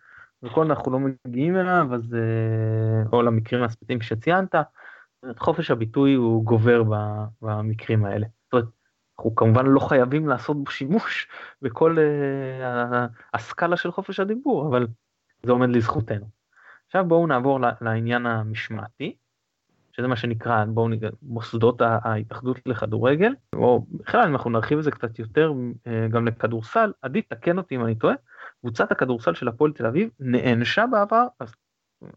וכל 0.44 0.66
אנחנו 0.66 0.92
לא 0.92 1.00
מגיעים 1.00 1.58
אליו, 1.58 1.88
אז 1.94 2.14
אה, 2.14 3.10
או 3.14 3.22
למקרים 3.22 3.64
הספציפיים 3.64 4.02
שציינת, 4.02 4.56
חופש 5.38 5.72
הביטוי 5.72 6.14
הוא 6.14 6.44
גובר 6.44 6.84
במקרים 7.42 8.06
האלה. 8.06 8.28
זאת 8.46 8.54
אומרת, 8.54 8.66
אנחנו 9.18 9.36
כמובן 9.36 9.66
לא 9.66 9.80
חייבים 9.80 10.28
לעשות 10.28 10.64
בו 10.64 10.72
שימוש 10.72 11.28
בכל 11.62 11.98
הסקאלה 13.34 13.78
של 13.78 13.92
חופש 13.92 14.20
הדיבור, 14.20 14.68
אבל 14.68 14.88
זה 15.44 15.52
עומד 15.52 15.70
לזכותנו. 15.70 16.41
עכשיו 16.92 17.06
בואו 17.06 17.28
נעבור 17.28 17.60
לעניין 17.82 18.26
המשמעתי, 18.26 19.16
שזה 19.92 20.08
מה 20.08 20.16
שנקרא, 20.16 20.66
בואו 20.66 20.90
נגיד, 20.90 21.10
מוסדות 21.22 21.82
ההתאחדות 21.82 22.58
לכדורגל, 22.66 23.36
או 23.56 23.86
בכלל 23.92 24.28
אם 24.28 24.36
אנחנו 24.36 24.50
נרחיב 24.50 24.78
את 24.78 24.84
זה 24.84 24.92
קצת 24.92 25.20
יותר 25.20 25.52
uh, 25.52 25.90
גם 26.10 26.28
לכדורסל, 26.28 26.92
עדי 27.02 27.22
תקן 27.22 27.58
אותי 27.58 27.76
אם 27.76 27.86
אני 27.86 27.96
טועה, 27.96 28.16
קבוצת 28.62 28.92
הכדורסל 28.92 29.34
של 29.34 29.48
הפועל 29.48 29.74
תל 29.74 29.86
אביב 29.86 30.10
נענשה 30.20 30.86
בעבר 30.92 31.28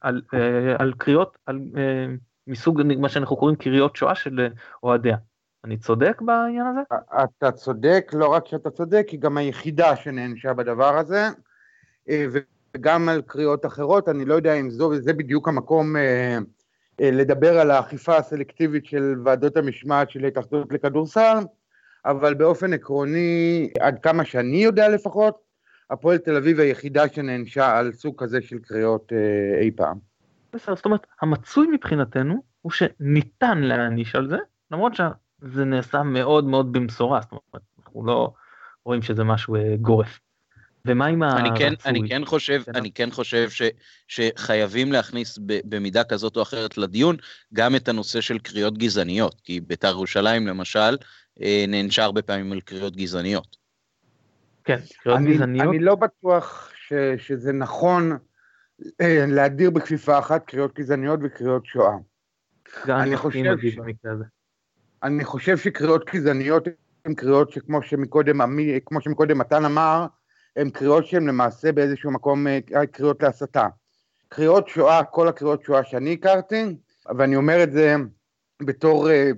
על, 0.00 0.23
uh, 0.35 0.37
על 0.78 0.93
קריאות, 0.99 1.38
על 1.47 1.61
uh, 1.73 1.78
מסוג 2.47 2.83
מה 2.99 3.09
שאנחנו 3.09 3.37
קוראים 3.37 3.57
קריאות 3.57 3.97
שואה 3.97 4.14
של 4.14 4.49
אוהדיה. 4.83 5.16
אני 5.64 5.76
צודק 5.76 6.21
בעניין 6.21 6.66
הזה? 6.66 6.81
אתה 7.25 7.52
צודק, 7.52 8.11
לא 8.14 8.33
רק 8.33 8.47
שאתה 8.47 8.71
צודק, 8.71 9.07
היא 9.09 9.21
גם 9.21 9.37
היחידה 9.37 9.97
שנענשה 9.97 10.52
בדבר 10.52 10.99
הזה, 10.99 11.28
אה, 12.09 12.26
וגם 12.75 13.09
על 13.09 13.23
קריאות 13.23 13.66
אחרות, 13.66 14.09
אני 14.09 14.25
לא 14.25 14.35
יודע 14.35 14.54
אם 14.54 14.71
זו, 14.71 14.97
זה 14.97 15.12
בדיוק 15.12 15.49
המקום 15.49 15.97
אה, 15.97 16.38
אה, 17.00 17.11
לדבר 17.11 17.59
על 17.59 17.71
האכיפה 17.71 18.16
הסלקטיבית 18.16 18.87
של 18.87 19.14
ועדות 19.25 19.57
המשמעת 19.57 20.11
של 20.11 20.25
ההתאחדות 20.25 20.73
לכדורסל, 20.73 21.37
אבל 22.04 22.35
באופן 22.35 22.73
עקרוני, 22.73 23.71
עד 23.81 23.99
כמה 23.99 24.25
שאני 24.25 24.57
יודע 24.57 24.88
לפחות, 24.88 25.38
הפועל 25.90 26.19
תל 26.19 26.37
אביב 26.37 26.61
היחידה 26.61 27.09
שנענשה 27.09 27.78
על 27.78 27.93
סוג 27.93 28.14
כזה 28.23 28.43
של 28.43 28.59
קריאות 28.59 29.12
אי 29.61 29.71
פעם. 29.71 29.99
בסדר, 30.52 30.76
זאת 30.76 30.85
אומרת, 30.85 31.07
המצוי 31.21 31.66
מבחינתנו 31.73 32.43
הוא 32.62 32.73
שניתן 32.73 33.59
להעניש 33.59 34.14
על 34.14 34.28
זה, 34.28 34.38
למרות 34.71 34.95
שה... 34.95 35.11
זה 35.45 35.64
נעשה 35.64 36.02
מאוד 36.02 36.45
מאוד 36.45 36.73
במשורה, 36.73 37.21
זאת 37.21 37.33
אומרת, 37.33 37.62
אנחנו 37.78 38.07
לא 38.07 38.33
רואים 38.85 39.02
שזה 39.02 39.25
משהו 39.25 39.57
אה, 39.57 39.76
גורף. 39.81 40.21
ומה 40.87 41.07
עם 41.07 41.23
אני 41.23 41.49
הרצוי? 41.49 41.59
כן, 41.59 41.75
אני 41.87 42.09
כן 42.09 42.25
חושב, 42.25 42.62
כן. 42.67 42.76
אני 42.76 42.93
כן 42.93 43.11
חושב 43.11 43.50
ש, 43.50 43.62
שחייבים 44.09 44.93
להכניס 44.93 45.38
ב, 45.47 45.59
במידה 45.64 46.05
כזאת 46.05 46.37
או 46.37 46.43
אחרת 46.43 46.79
לדיון 46.79 47.17
גם 47.55 47.76
את 47.76 47.88
הנושא 47.88 48.21
של 48.21 48.38
קריאות 48.38 48.79
גזעניות, 48.79 49.41
כי 49.45 49.61
בית"ר 49.61 49.88
ירושלים 49.88 50.47
למשל 50.47 50.97
אה, 51.43 51.64
נענשה 51.69 52.05
הרבה 52.05 52.23
פעמים 52.23 52.53
על 52.53 52.61
קריאות 52.61 52.97
גזעניות. 52.97 53.57
כן, 54.64 54.79
קריאות 55.03 55.19
אני, 55.19 55.35
גזעניות. 55.35 55.69
אני 55.69 55.79
לא 55.79 55.95
בטוח 55.95 56.71
ש, 56.88 56.93
שזה 57.19 57.53
נכון 57.53 58.19
אה, 59.00 59.25
להדיר 59.29 59.71
בכפיפה 59.71 60.19
אחת 60.19 60.45
קריאות 60.47 60.75
גזעניות 60.75 61.21
וקריאות 61.23 61.67
שואה. 61.67 61.95
אני 62.88 63.17
חושב 63.17 63.57
ש... 63.62 63.79
אני 65.03 65.25
חושב 65.25 65.59
שקריאות 65.59 66.05
גזעניות 66.14 66.69
הן 67.05 67.14
קריאות 67.14 67.50
שכמו 67.50 67.83
שמקודם, 67.83 68.41
כמו 68.87 69.00
שמקודם 69.00 69.38
מתן 69.38 69.64
אמר, 69.64 70.07
הן 70.57 70.71
קריאות 70.71 71.07
שהן 71.07 71.27
למעשה 71.27 71.73
באיזשהו 71.73 72.11
מקום 72.11 72.47
אה, 72.47 72.87
קריאות 72.93 73.23
להסתה. 73.23 73.69
קריאות 74.29 74.69
שואה, 74.69 75.05
כל 75.05 75.29
הקריאות 75.29 75.63
שואה 75.65 75.85
שאני 75.85 76.13
הכרתי, 76.13 76.65
ואני 77.19 77.37
אומר 77.37 77.63
את 77.63 77.73
זה 77.73 77.97
בתור 78.63 79.11
אה, 79.11 79.31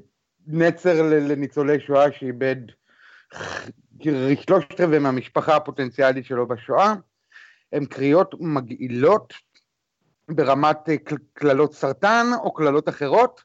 נצר 0.46 1.02
לניצולי 1.02 1.80
שואה 1.80 2.12
שאיבד 2.12 2.56
שלושת 4.40 4.80
רבעי 4.80 4.98
מהמשפחה 4.98 5.56
הפוטנציאלית 5.56 6.24
שלו 6.24 6.46
בשואה, 6.48 6.94
הן 7.72 7.84
קריאות 7.84 8.34
מגעילות 8.40 9.34
ברמת 10.28 10.88
אה, 10.88 10.94
קללות 11.32 11.74
סרטן 11.74 12.26
או 12.42 12.54
קללות 12.54 12.88
אחרות, 12.88 13.40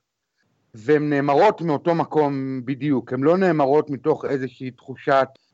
והן 0.74 1.10
נאמרות 1.10 1.62
מאותו 1.62 1.96
מקום 1.96 2.62
בדיוק, 2.66 3.14
הן 3.14 3.22
לא 3.22 3.38
נאמרות 3.38 3.90
מתוך 3.90 4.26
איזושהי 4.26 4.72
תחושת 4.72 5.12
אה, 5.12 5.51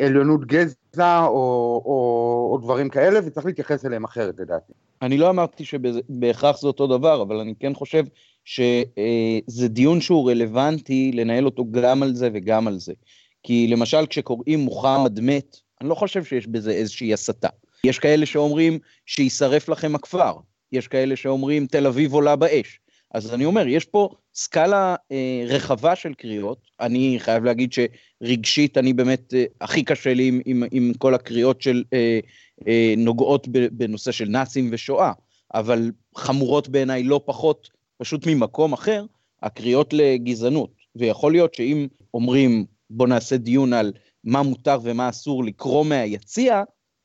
עליונות 0.00 0.44
גזע 0.46 1.24
או, 1.24 1.82
או, 1.84 2.48
או 2.52 2.58
דברים 2.62 2.88
כאלה, 2.88 3.20
וצריך 3.24 3.46
להתייחס 3.46 3.86
אליהם 3.86 4.04
אחרת 4.04 4.34
לדעתי. 4.38 4.72
אני 5.02 5.18
לא 5.18 5.30
אמרתי 5.30 5.64
שבהכרח 5.64 6.60
זה 6.60 6.66
אותו 6.66 6.86
דבר, 6.86 7.22
אבל 7.22 7.36
אני 7.36 7.54
כן 7.60 7.74
חושב 7.74 8.04
שזה 8.44 9.68
דיון 9.68 10.00
שהוא 10.00 10.30
רלוונטי 10.30 11.12
לנהל 11.14 11.44
אותו 11.44 11.64
גם 11.70 12.02
על 12.02 12.14
זה 12.14 12.28
וגם 12.34 12.68
על 12.68 12.78
זה. 12.78 12.92
כי 13.42 13.66
למשל 13.68 14.06
כשקוראים 14.06 14.60
מוחמד 14.60 15.20
מת, 15.20 15.56
אני 15.80 15.88
לא 15.88 15.94
חושב 15.94 16.24
שיש 16.24 16.46
בזה 16.46 16.70
איזושהי 16.70 17.12
הסתה. 17.12 17.48
יש 17.84 17.98
כאלה 17.98 18.26
שאומרים 18.26 18.78
שיישרף 19.06 19.68
לכם 19.68 19.94
הכפר, 19.94 20.32
יש 20.72 20.88
כאלה 20.88 21.16
שאומרים 21.16 21.66
תל 21.66 21.86
אביב 21.86 22.12
עולה 22.12 22.36
באש. 22.36 22.80
אז 23.14 23.34
אני 23.34 23.44
אומר, 23.44 23.66
יש 23.66 23.84
פה 23.84 24.08
סקאלה 24.34 24.96
אה, 25.12 25.44
רחבה 25.46 25.96
של 25.96 26.14
קריאות. 26.14 26.58
אני 26.80 27.16
חייב 27.18 27.44
להגיד 27.44 27.72
שרגשית, 27.72 28.78
אני 28.78 28.92
באמת, 28.92 29.34
אה, 29.34 29.44
הכי 29.60 29.82
קשה 29.82 30.14
לי 30.14 30.28
עם, 30.28 30.40
עם, 30.44 30.62
עם 30.70 30.92
כל 30.98 31.14
הקריאות 31.14 31.62
של 31.62 31.84
אה, 31.92 32.20
אה, 32.68 32.94
נוגעות 32.96 33.48
בנושא 33.48 34.12
של 34.12 34.28
נאצים 34.28 34.68
ושואה, 34.72 35.12
אבל 35.54 35.90
חמורות 36.16 36.68
בעיניי 36.68 37.02
לא 37.02 37.20
פחות, 37.24 37.68
פשוט 37.98 38.26
ממקום 38.26 38.72
אחר, 38.72 39.04
הקריאות 39.42 39.92
לגזענות. 39.92 40.70
ויכול 40.96 41.32
להיות 41.32 41.54
שאם 41.54 41.86
אומרים, 42.14 42.64
בוא 42.90 43.06
נעשה 43.06 43.36
דיון 43.36 43.72
על 43.72 43.92
מה 44.24 44.42
מותר 44.42 44.78
ומה 44.82 45.08
אסור 45.08 45.44
לקרוא 45.44 45.84
מהיציע, 45.84 46.62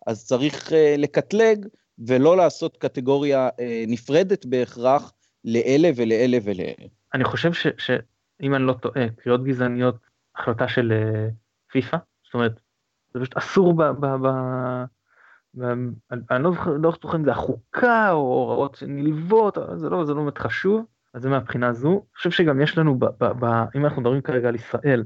אז 0.08 0.26
צריך 0.26 0.74
אה, 0.74 0.96
לקטלג 0.98 1.66
ולא 2.00 2.38
לעשות 2.38 2.78
קטגוריה 2.78 3.50
אה, 3.60 3.84
נפרדת 3.88 4.46
בהכרח 4.46 5.14
לאלה 5.54 5.90
ולאלה 5.96 6.38
ולאלה. 6.44 6.88
אני 7.14 7.24
חושב 7.24 7.54
שאם 7.54 8.56
אני 8.56 8.64
לא 8.64 8.74
טועה, 8.74 9.10
קריאות 9.10 9.44
גזעניות, 9.44 9.96
החלטה 10.36 10.68
של 10.68 10.92
uh, 10.92 11.34
פיפא, 11.72 11.98
זאת 12.26 12.34
אומרת, 12.34 12.60
זה 13.14 13.20
פשוט 13.20 13.38
אסור 13.38 13.74
ב, 13.74 13.84
ב, 13.84 14.06
ב, 14.06 14.28
אני 16.32 16.44
לא 16.44 16.52
זוכר, 16.52 16.72
לא 16.78 16.94
אם 17.16 17.26
זה 17.26 17.32
החוקה 17.32 18.12
או 18.12 18.18
הוראות 18.18 18.84
נלוות, 18.88 19.58
זה 19.76 19.90
לא, 19.90 20.06
זה 20.06 20.14
לא 20.14 20.22
באמת 20.22 20.38
חשוב, 20.38 20.86
אז 21.14 21.22
זה 21.22 21.30
מהבחינה 21.30 21.68
הזו. 21.68 21.90
אני 21.90 22.18
חושב 22.18 22.32
שגם 22.32 22.62
יש 22.62 22.78
לנו, 22.78 23.00
ב, 23.00 23.06
ב, 23.06 23.26
ב, 23.26 23.46
אם 23.76 23.86
אנחנו 23.86 24.02
מדברים 24.02 24.22
כרגע 24.22 24.48
על 24.48 24.56
ישראל, 24.56 25.04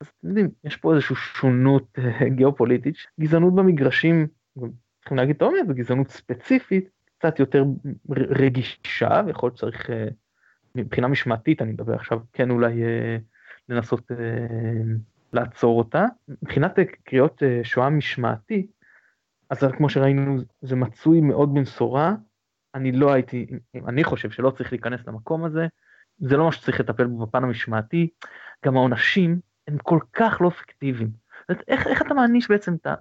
אז 0.00 0.06
אתם 0.06 0.28
יודעים, 0.28 0.48
יש 0.64 0.76
פה 0.76 0.94
איזושהי 0.94 1.16
שונות 1.16 1.98
אה, 1.98 2.28
גיאופוליטית, 2.28 2.94
גזענות 3.20 3.54
במגרשים, 3.54 4.26
צריכים 5.00 5.16
להגיד 5.16 5.36
את 5.36 5.42
האמת, 5.42 5.68
זו 5.68 5.74
גזענות 5.74 6.08
ספציפית, 6.10 6.90
קצת 7.20 7.38
יותר 7.38 7.64
רגישה, 8.10 9.22
ויכול 9.26 9.46
להיות 9.46 9.56
שצריך, 9.56 9.90
אה, 9.90 10.08
מבחינה 10.74 11.08
משמעתית, 11.08 11.62
אני 11.62 11.72
מדבר 11.72 11.94
עכשיו, 11.94 12.20
כן 12.32 12.50
אולי 12.50 12.82
אה, 12.82 13.16
לנסות 13.68 14.10
לעצור 15.32 15.78
אותה. 15.78 16.06
מבחינת 16.28 16.78
קריאות 17.04 17.42
שואה 17.62 17.90
משמעתי, 17.90 18.66
אז 19.50 19.58
כמו 19.76 19.88
שראינו, 19.88 20.36
זה 20.62 20.76
מצוי 20.76 21.20
מאוד 21.20 21.54
במשורה. 21.54 22.14
אני 22.74 22.92
לא 22.92 23.12
הייתי, 23.12 23.46
אני 23.86 24.04
חושב 24.04 24.30
שלא 24.30 24.50
צריך 24.50 24.72
להיכנס 24.72 25.00
למקום 25.06 25.44
הזה, 25.44 25.66
זה 26.18 26.36
לא 26.36 26.44
מה 26.44 26.52
שצריך 26.52 26.80
לטפל 26.80 27.06
בו 27.06 27.26
בפן 27.26 27.44
המשמעתי. 27.44 28.08
גם 28.66 28.76
העונשים 28.76 29.40
הם 29.68 29.78
כל 29.78 29.98
כך 30.12 30.38
לא 30.40 30.48
אפקטיביים. 30.48 31.10
איך, 31.68 31.86
איך 31.86 32.02
אתה 32.02 32.14
מעניש 32.14 32.50
בעצם 32.50 32.74
את 32.74 32.86
ה... 32.86 32.94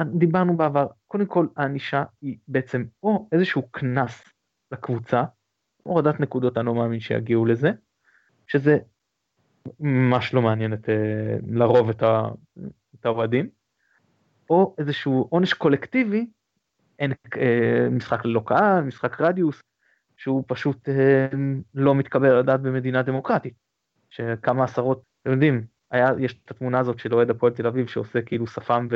דיברנו 0.00 0.56
בעבר, 0.56 0.86
קודם 1.06 1.26
כל 1.26 1.46
הענישה 1.56 2.04
היא 2.22 2.36
בעצם 2.48 2.84
או 3.02 3.28
איזשהו 3.32 3.62
קנס 3.70 4.24
לקבוצה, 4.72 5.24
הורדת 5.82 6.20
נקודות, 6.20 6.58
אני 6.58 6.66
לא 6.66 6.74
מאמין 6.74 7.00
שיגיעו 7.00 7.46
לזה, 7.46 7.70
שזה 8.46 8.78
ממש 9.80 10.34
לא 10.34 10.42
מעניין 10.42 10.72
את, 10.72 10.88
אה, 10.88 11.36
לרוב 11.46 11.90
את, 11.90 12.02
האוהדים, 13.04 13.48
או 14.50 14.74
איזשהו 14.78 15.26
עונש 15.30 15.52
קולקטיבי, 15.52 16.26
אין 16.98 17.12
אה, 17.36 17.88
משחק 17.90 18.24
ללא 18.24 18.42
קהל, 18.46 18.84
משחק 18.84 19.20
רדיוס, 19.20 19.62
שהוא 20.16 20.44
פשוט 20.46 20.88
אה, 20.88 21.26
לא 21.74 21.94
מתקבל 21.94 22.26
על 22.26 22.38
הדעת 22.38 22.60
במדינה 22.60 23.02
דמוקרטית, 23.02 23.54
שכמה 24.10 24.64
עשרות, 24.64 25.02
אתם 25.22 25.30
יודעים, 25.30 25.66
היה, 25.92 26.08
יש 26.18 26.40
את 26.44 26.50
התמונה 26.50 26.78
הזאת 26.78 26.98
של 26.98 27.14
אוהד 27.14 27.30
הפועל 27.30 27.52
תל 27.52 27.66
אביב 27.66 27.86
שעושה 27.86 28.22
כאילו 28.22 28.46
שפם 28.46 28.88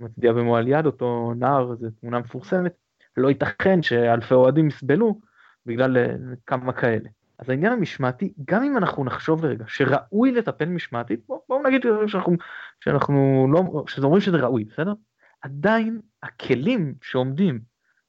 ומצדיע 0.00 0.32
במועל 0.32 0.68
יד, 0.68 0.86
אותו 0.86 1.32
נער, 1.36 1.74
זו 1.74 1.88
תמונה 2.00 2.18
מפורסמת, 2.18 2.72
לא 3.16 3.28
ייתכן 3.28 3.82
שאלפי 3.82 4.34
אוהדים 4.34 4.68
יסבלו 4.68 5.20
בגלל 5.66 5.96
אה, 5.96 6.14
כמה 6.46 6.72
כאלה. 6.72 7.08
אז 7.38 7.50
העניין 7.50 7.72
המשמעתי, 7.72 8.32
גם 8.44 8.62
אם 8.62 8.76
אנחנו 8.76 9.04
נחשוב 9.04 9.44
לרגע 9.44 9.64
שראוי 9.68 10.32
לטפל 10.32 10.64
משמעתית, 10.64 11.20
בואו 11.26 11.42
בוא 11.48 11.62
נגיד 11.62 11.82
שאנחנו, 12.06 12.36
שאנחנו 12.80 13.46
לא, 13.52 13.84
שזה 13.86 14.06
אומרים 14.06 14.20
שזה 14.20 14.36
ראוי, 14.36 14.64
בסדר? 14.64 14.92
עדיין 15.40 16.00
הכלים 16.22 16.94
שעומדים 17.02 17.60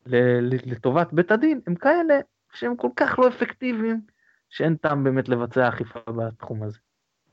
לטובת 0.06 1.14
בית 1.14 1.32
הדין 1.32 1.62
הם 1.68 1.76
כאלה 1.76 2.20
שהם 2.54 2.76
כל 2.76 2.90
כך 2.96 3.20
לא 3.20 3.28
אפקטיביים, 3.28 4.02
שאין 4.50 4.76
טעם 4.76 5.04
באמת 5.04 5.30
לבצע 5.30 5.70
אכיפה 5.70 6.00
בתחום 6.06 6.64
הזה. 6.64 6.80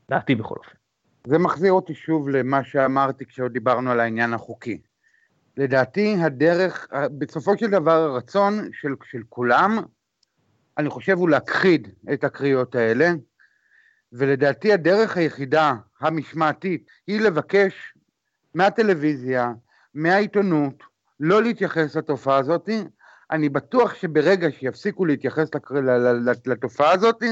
דעתי 0.09 0.35
בכל 0.35 0.55
אופן. 0.57 0.80
זה 1.27 1.37
מחזיר 1.37 1.71
אותי 1.71 1.93
שוב 1.93 2.29
למה 2.29 2.63
שאמרתי 2.63 3.25
כשעוד 3.25 3.53
דיברנו 3.53 3.91
על 3.91 3.99
העניין 3.99 4.33
החוקי. 4.33 4.81
לדעתי 5.57 6.15
הדרך, 6.19 6.87
בסופו 7.17 7.57
של 7.57 7.69
דבר 7.69 7.91
הרצון 7.91 8.69
של, 8.73 8.93
של 9.03 9.21
כולם, 9.29 9.77
אני 10.77 10.89
חושב 10.89 11.17
הוא 11.17 11.29
להכחיד 11.29 11.87
את 12.13 12.23
הקריאות 12.23 12.75
האלה, 12.75 13.11
ולדעתי 14.13 14.73
הדרך 14.73 15.17
היחידה 15.17 15.73
המשמעתית 15.99 16.87
היא 17.07 17.21
לבקש 17.21 17.93
מהטלוויזיה, 18.53 19.53
מהעיתונות, 19.93 20.83
לא 21.19 21.43
להתייחס 21.43 21.95
לתופעה 21.95 22.37
הזאת. 22.37 22.69
אני 23.31 23.49
בטוח 23.49 23.95
שברגע 23.95 24.51
שיפסיקו 24.51 25.05
להתייחס 25.05 25.49
לתופעה 26.45 26.93
הזאת, 26.93 27.23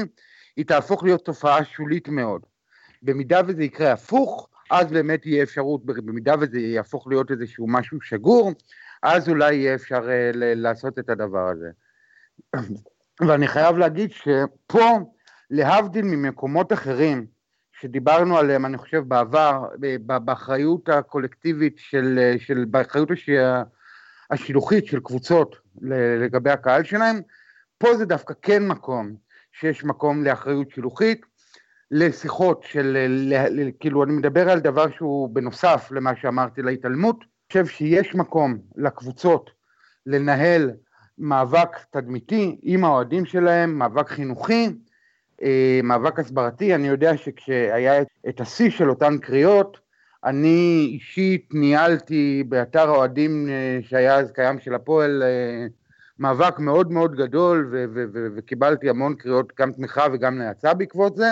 היא 0.56 0.66
תהפוך 0.66 1.04
להיות 1.04 1.24
תופעה 1.24 1.64
שולית 1.64 2.08
מאוד. 2.08 2.49
במידה 3.02 3.40
וזה 3.46 3.64
יקרה 3.64 3.92
הפוך, 3.92 4.48
אז 4.70 4.86
באמת 4.86 5.26
יהיה 5.26 5.42
אפשרות, 5.42 5.84
במידה 5.84 6.34
וזה 6.40 6.58
יהפוך 6.58 7.06
להיות 7.06 7.30
איזשהו 7.30 7.66
משהו 7.68 8.00
שגור, 8.00 8.52
אז 9.02 9.28
אולי 9.28 9.54
יהיה 9.54 9.74
אפשר 9.74 10.02
uh, 10.02 10.36
לעשות 10.36 10.98
את 10.98 11.10
הדבר 11.10 11.48
הזה. 11.48 11.70
ואני 13.28 13.48
חייב 13.48 13.76
להגיד 13.76 14.10
שפה, 14.12 14.98
להבדיל 15.50 16.04
ממקומות 16.04 16.72
אחרים, 16.72 17.26
שדיברנו 17.80 18.38
עליהם, 18.38 18.66
אני 18.66 18.78
חושב, 18.78 18.98
בעבר, 19.08 19.68
באחריות 20.00 20.88
הקולקטיבית 20.88 21.78
של, 21.78 22.34
של 22.38 22.64
באחריות 22.64 23.08
השילוחית 24.30 24.86
של 24.86 25.00
קבוצות 25.00 25.56
לגבי 26.20 26.50
הקהל 26.50 26.84
שלהם, 26.84 27.20
פה 27.78 27.96
זה 27.96 28.04
דווקא 28.04 28.34
כן 28.42 28.68
מקום 28.68 29.14
שיש 29.52 29.84
מקום 29.84 30.24
לאחריות 30.24 30.70
שילוחית, 30.70 31.26
לשיחות 31.90 32.62
של, 32.62 32.96
כאילו 33.80 34.04
אני 34.04 34.12
מדבר 34.12 34.50
על 34.50 34.60
דבר 34.60 34.90
שהוא 34.96 35.28
בנוסף 35.28 35.88
למה 35.90 36.16
שאמרתי 36.16 36.62
להתעלמות, 36.62 37.16
אני 37.20 37.62
חושב 37.62 37.66
שיש 37.66 38.14
מקום 38.14 38.58
לקבוצות 38.76 39.50
לנהל 40.06 40.70
מאבק 41.18 41.68
תדמיתי 41.90 42.58
עם 42.62 42.84
האוהדים 42.84 43.24
שלהם, 43.24 43.78
מאבק 43.78 44.08
חינוכי, 44.08 44.68
אה, 45.42 45.80
מאבק 45.82 46.18
הסברתי, 46.18 46.74
אני 46.74 46.88
יודע 46.88 47.16
שכשהיה 47.16 48.02
את 48.28 48.40
השיא 48.40 48.70
של 48.70 48.90
אותן 48.90 49.18
קריאות, 49.18 49.80
אני 50.24 50.88
אישית 50.92 51.48
ניהלתי 51.52 52.44
באתר 52.48 52.88
האוהדים 52.88 53.48
אה, 53.48 53.78
שהיה 53.82 54.16
אז 54.16 54.32
קיים 54.32 54.60
של 54.60 54.74
הפועל 54.74 55.22
אה, 55.22 55.66
מאבק 56.18 56.58
מאוד 56.58 56.92
מאוד 56.92 57.16
גדול 57.16 57.72
וקיבלתי 58.36 58.90
המון 58.90 59.14
קריאות 59.14 59.52
גם 59.60 59.72
תמיכה 59.72 60.06
וגם 60.12 60.38
נאצה 60.38 60.74
בעקבות 60.74 61.16
זה. 61.16 61.30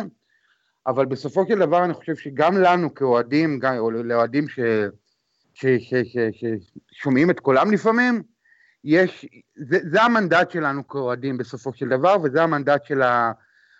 אבל 0.88 1.06
בסופו 1.06 1.46
של 1.48 1.58
דבר 1.58 1.84
אני 1.84 1.94
חושב 1.94 2.16
שגם 2.16 2.56
לנו 2.56 2.94
כאוהדים, 2.94 3.60
או 3.78 3.90
לאוהדים 3.90 4.44
ששומעים 5.54 7.30
את 7.30 7.40
קולם 7.40 7.72
לפעמים, 7.72 8.22
יש, 8.84 9.26
זה, 9.56 9.78
זה 9.90 10.02
המנדט 10.02 10.50
שלנו 10.50 10.88
כאוהדים 10.88 11.38
בסופו 11.38 11.72
של 11.72 11.88
דבר, 11.88 12.16
וזה 12.22 12.42
המנדט, 12.42 12.84
של 12.84 13.02
ה, 13.02 13.32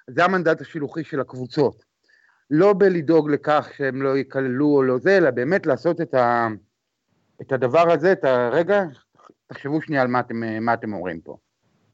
זה 0.06 0.24
המנדט 0.24 0.60
השילוחי 0.60 1.04
של 1.04 1.20
הקבוצות. 1.20 1.84
לא 2.50 2.72
בלדאוג 2.72 3.30
לכך 3.30 3.70
שהם 3.76 4.02
לא 4.02 4.16
ייכללו 4.16 4.66
או 4.66 4.82
לא 4.82 4.98
זה, 4.98 5.16
אלא 5.16 5.30
באמת 5.30 5.66
לעשות 5.66 6.00
את, 6.00 6.14
ה, 6.14 6.48
את 7.40 7.52
הדבר 7.52 7.92
הזה, 7.92 8.12
את 8.12 8.24
הרגע, 8.24 8.82
תחשבו 9.46 9.82
שנייה 9.82 10.02
על 10.02 10.08
מה 10.08 10.20
אתם, 10.20 10.42
מה 10.60 10.74
אתם 10.74 10.92
אומרים 10.92 11.20
פה. 11.20 11.36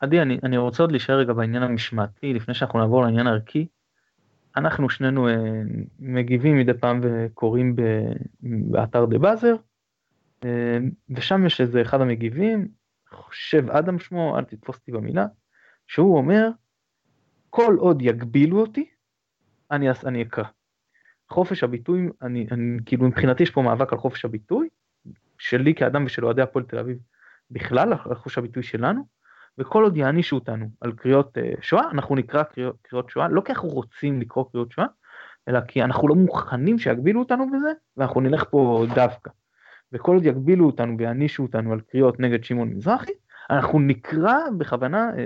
עדי, 0.01 0.23
אני, 0.23 0.39
אני 0.43 0.57
רוצה 0.57 0.83
עוד 0.83 0.93
להישאר 0.93 1.15
רגע 1.15 1.33
בעניין 1.33 1.63
המשמעתי, 1.63 2.35
לפני 2.35 2.55
שאנחנו 2.55 2.79
נעבור 2.79 3.03
לעניין 3.03 3.27
הערכי. 3.27 3.67
אנחנו 4.57 4.91
שנינו 4.91 5.29
אה, 5.29 5.35
מגיבים 5.99 6.59
מדי 6.59 6.75
פעם 6.75 7.01
וקוראים 7.03 7.77
באתר 8.43 9.05
דה 9.05 9.19
באזר, 9.19 9.55
אה, 10.45 10.79
ושם 11.11 11.47
יש 11.47 11.61
איזה 11.61 11.83
אחד 11.83 12.01
המגיבים, 12.01 12.69
חושב 13.11 13.71
אדם 13.71 13.99
שמו, 13.99 14.39
אל 14.39 14.45
תתפוס 14.45 14.77
אותי 14.77 14.93
במילה, 14.93 15.27
שהוא 15.87 16.17
אומר, 16.17 16.49
כל 17.51 17.77
עוד 17.79 18.03
יגבילו 18.03 18.61
אותי, 18.61 18.91
אני, 19.71 19.87
אני 20.07 20.23
אקרא. 20.23 20.45
חופש 21.29 21.65
הביטוי, 21.65 22.09
אני, 22.23 22.47
אני, 22.51 22.79
כאילו 22.87 23.07
מבחינתי 23.09 23.43
יש 23.43 23.51
פה 23.51 23.63
מאבק 23.63 23.93
על 23.93 23.99
חופש 23.99 24.25
הביטוי, 24.25 24.69
שלי 25.39 25.75
כאדם 25.75 26.05
ושל 26.05 26.25
אוהדי 26.25 26.43
הפועל 26.43 26.65
תל 26.65 26.79
אביב 26.79 26.99
בכלל, 27.51 27.93
על 27.93 28.15
חופש 28.15 28.39
הביטוי 28.39 28.63
שלנו, 28.63 29.07
וכל 29.59 29.85
עוד 29.85 29.97
יענישו 29.97 30.37
אותנו 30.37 30.67
על 30.81 30.93
קריאות 30.93 31.39
uh, 31.39 31.63
שואה, 31.63 31.91
אנחנו 31.91 32.15
נקרא 32.15 32.43
קריאות, 32.43 32.77
קריאות 32.83 33.11
שואה, 33.11 33.29
לא 33.29 33.41
כי 33.41 33.53
אנחנו 33.53 33.69
רוצים 33.69 34.21
לקרוא 34.21 34.45
קריאות 34.53 34.73
שואה, 34.73 34.87
אלא 35.49 35.61
כי 35.61 35.83
אנחנו 35.83 36.09
לא 36.09 36.15
מוכנים 36.15 36.79
שיגבילו 36.79 37.21
אותנו 37.21 37.47
בזה, 37.51 37.73
ואנחנו 37.97 38.21
נלך 38.21 38.45
פה 38.51 38.85
דווקא. 38.95 39.31
וכל 39.93 40.15
עוד 40.15 40.27
יגבילו 40.27 40.67
אותנו 40.67 40.99
ויענישו 40.99 41.43
אותנו 41.43 41.73
על 41.73 41.81
קריאות 41.81 42.21
נגד 42.21 42.45
שמעון 42.45 42.69
מזרחי, 42.69 43.13
אנחנו 43.51 43.81
נקרא 43.81 44.35
בכוונה 44.59 45.11
uh, 45.11 45.19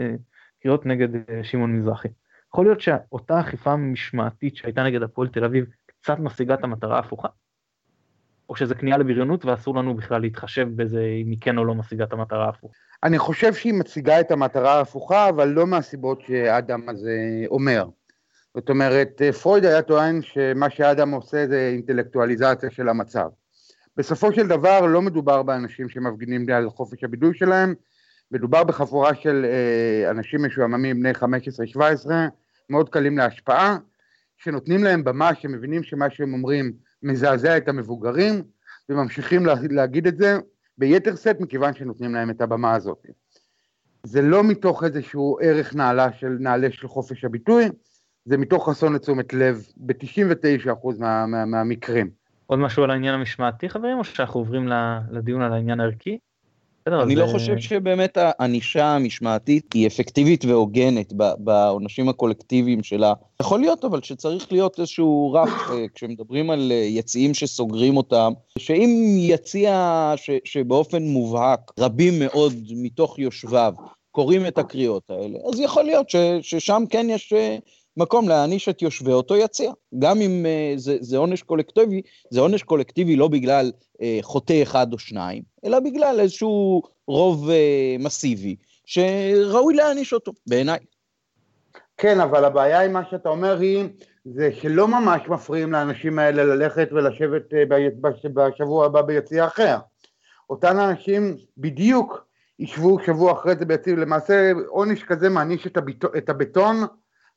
קריאות 0.63 0.87
נגד 0.87 1.15
uh, 1.15 1.19
שמעון 1.43 1.77
מזרחי. 1.77 2.09
יכול 2.53 2.65
להיות 2.65 2.81
שאותה 2.81 3.41
אכיפה 3.41 3.77
משמעתית 3.77 4.57
שהייתה 4.57 4.85
נגד 4.85 5.03
הפועל 5.03 5.29
תל 5.29 5.45
אביב 5.45 5.65
קצת 6.01 6.19
משיגה 6.19 6.55
את 6.55 6.65
המטרה 6.65 6.97
ההפוכה? 6.97 7.29
או 8.49 8.57
שזה 8.57 8.75
כניעה 8.75 8.99
לבריונות 8.99 9.45
ואסור 9.45 9.75
לנו 9.77 9.95
בכלל 9.95 10.21
להתחשב 10.21 10.69
בזה 10.77 11.05
אם 11.23 11.31
היא 11.31 11.39
כן 11.41 11.59
או 11.59 11.65
לא 11.65 11.75
משיגה 11.75 12.05
את 12.05 12.13
המטרה 12.13 12.47
ההפוכה? 12.47 12.75
אני 13.03 13.19
חושב 13.19 13.55
שהיא 13.55 13.75
מציגה 13.75 14.21
את 14.21 14.31
המטרה 14.31 14.75
ההפוכה, 14.75 15.29
אבל 15.29 15.49
לא 15.49 15.67
מהסיבות 15.67 16.21
שאדם 16.27 16.89
הזה 16.89 17.45
אומר. 17.47 17.89
זאת 18.55 18.71
אומרת, 18.71 19.23
פרויד 19.43 19.65
היה 19.65 19.83
טוען 19.83 20.23
שמה 20.23 20.71
שאדם 20.71 21.11
עושה 21.11 21.47
זה 21.47 21.71
אינטלקטואליזציה 21.73 22.71
של 22.71 22.89
המצב. 22.89 23.29
בסופו 23.97 24.33
של 24.33 24.49
דבר 24.49 24.81
לא 24.81 25.03
מדובר 25.03 25.43
באנשים 25.43 25.89
שמפגינים 25.89 26.51
על 26.51 26.71
חופש 26.71 27.05
הבידוי 27.05 27.35
שלהם, 27.35 27.75
מדובר 28.31 28.65
בחבורה 28.65 29.15
של 29.15 29.47
אה, 29.49 30.11
אנשים 30.11 30.45
משועממים 30.45 31.01
בני 31.01 31.11
15-17, 31.77 32.11
מאוד 32.71 32.89
קלים 32.89 33.19
להשפעה, 33.19 33.79
שנותנים 34.39 34.85
להם 34.85 35.05
במה, 35.05 35.35
שמבינים 35.35 35.83
שמה 35.83 36.11
שהם 36.11 36.33
אומרים 36.33 36.73
מזעזע 37.03 37.57
את 37.57 37.69
המבוגרים, 37.69 38.43
וממשיכים 38.89 39.47
להגיד 39.71 40.07
את 40.07 40.19
זה, 40.19 40.39
ביתר 40.79 41.17
שאת 41.17 41.41
מכיוון 41.41 41.75
שנותנים 41.75 42.15
להם 42.15 42.31
את 42.31 42.41
הבמה 42.41 42.75
הזאת. 42.75 43.07
זה 44.03 44.23
לא 44.23 44.45
מתוך 44.45 44.85
איזשהו 44.85 45.39
ערך 45.43 45.75
נעלה 45.75 46.13
של, 46.13 46.37
נעלה 46.41 46.69
של 46.71 46.89
חופש 46.89 47.25
הביטוי, 47.25 47.69
זה 48.25 48.37
מתוך 48.37 48.71
חסון 48.71 48.95
לתשומת 48.95 49.33
לב 49.33 49.67
ב-99% 49.77 50.71
מה, 50.99 51.27
מה, 51.27 51.45
מהמקרים. 51.45 52.11
עוד 52.47 52.59
משהו 52.59 52.83
על 52.83 52.91
העניין 52.91 53.15
המשמעתי 53.15 53.69
חברים, 53.69 53.99
או 53.99 54.05
שאנחנו 54.05 54.41
עוברים 54.41 54.69
לדיון 55.11 55.43
על 55.43 55.53
העניין 55.53 55.81
הערכי? 55.81 56.19
אני 56.95 57.17
לא 57.17 57.27
חושב 57.27 57.59
שבאמת 57.59 58.19
הענישה 58.21 58.87
המשמעתית 58.87 59.73
היא 59.73 59.87
אפקטיבית 59.87 60.45
והוגנת 60.45 61.13
בעונשים 61.39 62.09
הקולקטיביים 62.09 62.83
שלה. 62.83 63.13
יכול 63.43 63.61
להיות 63.61 63.85
אבל 63.85 64.03
שצריך 64.03 64.53
להיות 64.53 64.79
איזשהו 64.79 65.33
רף 65.33 65.71
אה, 65.71 65.85
כשמדברים 65.95 66.51
על 66.51 66.73
אה, 66.73 66.77
יציאים 66.77 67.35
שסוגרים 67.35 67.97
אותם, 67.97 68.33
שאם 68.59 69.17
יציע 69.19 70.15
שבאופן 70.45 71.03
מובהק 71.03 71.73
רבים 71.79 72.19
מאוד 72.19 72.53
מתוך 72.77 73.19
יושביו 73.19 73.73
קוראים 74.11 74.47
את 74.47 74.59
הקריאות 74.59 75.11
האלה, 75.11 75.39
אז 75.53 75.61
יכול 75.61 75.85
להיות 75.85 76.07
ששם 76.43 76.83
כן 76.91 77.07
יש 77.11 77.33
אה, 77.33 77.57
מקום 77.99 78.29
להעניש 78.29 78.69
את 78.69 78.83
יושבי 78.83 79.13
אותו 79.13 79.37
יציע. 79.37 79.73
גם 79.99 80.21
אם 80.21 80.47
uh, 80.47 80.79
זה, 80.79 80.97
זה 81.01 81.17
עונש 81.17 81.43
קולקטיבי, 81.43 82.03
זה 82.31 82.41
עונש 82.41 82.63
קולקטיבי 82.63 83.17
לא 83.17 83.29
בגלל 83.29 83.73
uh, 83.77 84.01
חוטא 84.23 84.63
אחד 84.63 84.93
או 84.93 84.99
שניים, 84.99 85.43
אלא 85.65 85.81
בגלל 85.81 86.21
איזשהו 86.21 86.83
רוב 87.09 87.49
uh, 87.49 88.03
מסיבי, 88.03 88.57
שראוי 88.85 89.75
להעניש 89.75 90.13
אותו, 90.13 90.33
בעיניי. 90.47 90.79
כן, 91.97 92.21
אבל 92.21 92.45
הבעיה 92.45 92.85
עם 92.85 92.93
מה 92.93 93.03
שאתה 93.11 93.29
אומר 93.29 93.61
היא, 93.61 93.85
זה 94.25 94.51
שלא 94.61 94.89
ממש 94.89 95.23
מפריעים 95.29 95.73
לאנשים 95.73 96.19
האלה 96.19 96.45
ללכת 96.45 96.89
ולשבת 96.93 97.43
בשבוע 98.35 98.87
הבא 98.87 99.03
ביציע 99.03 99.47
אחר. 99.47 99.77
אותן 100.51 100.79
אנשים 100.79 101.37
בדיוק 101.59 102.27
ישבו 102.59 102.99
שבוע 103.07 103.33
אחרי 103.33 103.55
זה 103.59 103.65
ביציע, 103.65 103.97
למעשה 103.97 104.53
עונש 104.69 105.05
כזה 105.05 105.29
מעניש 105.29 105.67
את 106.17 106.29
הבטון 106.29 106.77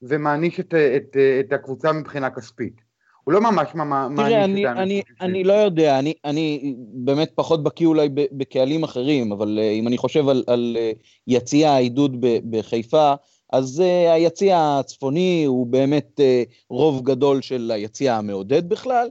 ומעניש 0.01 0.59
את, 0.59 0.73
את, 0.73 1.17
את 1.39 1.53
הקבוצה 1.53 1.91
מבחינה 1.91 2.29
כספית. 2.29 2.91
הוא 3.23 3.33
לא 3.33 3.41
ממש 3.41 3.69
מעניש 3.75 4.19
את 4.65 4.65
האנשים. 4.65 4.67
אני, 4.77 5.01
אני 5.21 5.43
לא 5.43 5.53
יודע, 5.53 5.99
אני, 5.99 6.13
אני 6.25 6.75
באמת 6.93 7.31
פחות 7.35 7.63
בקיא 7.63 7.87
אולי 7.87 8.09
בקהלים 8.31 8.83
אחרים, 8.83 9.31
אבל 9.31 9.59
uh, 9.61 9.73
אם 9.79 9.87
אני 9.87 9.97
חושב 9.97 10.29
על, 10.29 10.43
על 10.47 10.77
uh, 10.79 10.99
יציע 11.27 11.71
העידוד 11.71 12.17
בחיפה, 12.49 13.13
אז 13.53 13.79
uh, 13.79 14.11
היציע 14.11 14.77
הצפוני 14.79 15.43
הוא 15.47 15.67
באמת 15.67 16.19
uh, 16.19 16.53
רוב 16.69 17.03
גדול 17.03 17.41
של 17.41 17.71
היציע 17.73 18.15
המעודד 18.15 18.69
בכלל, 18.69 19.07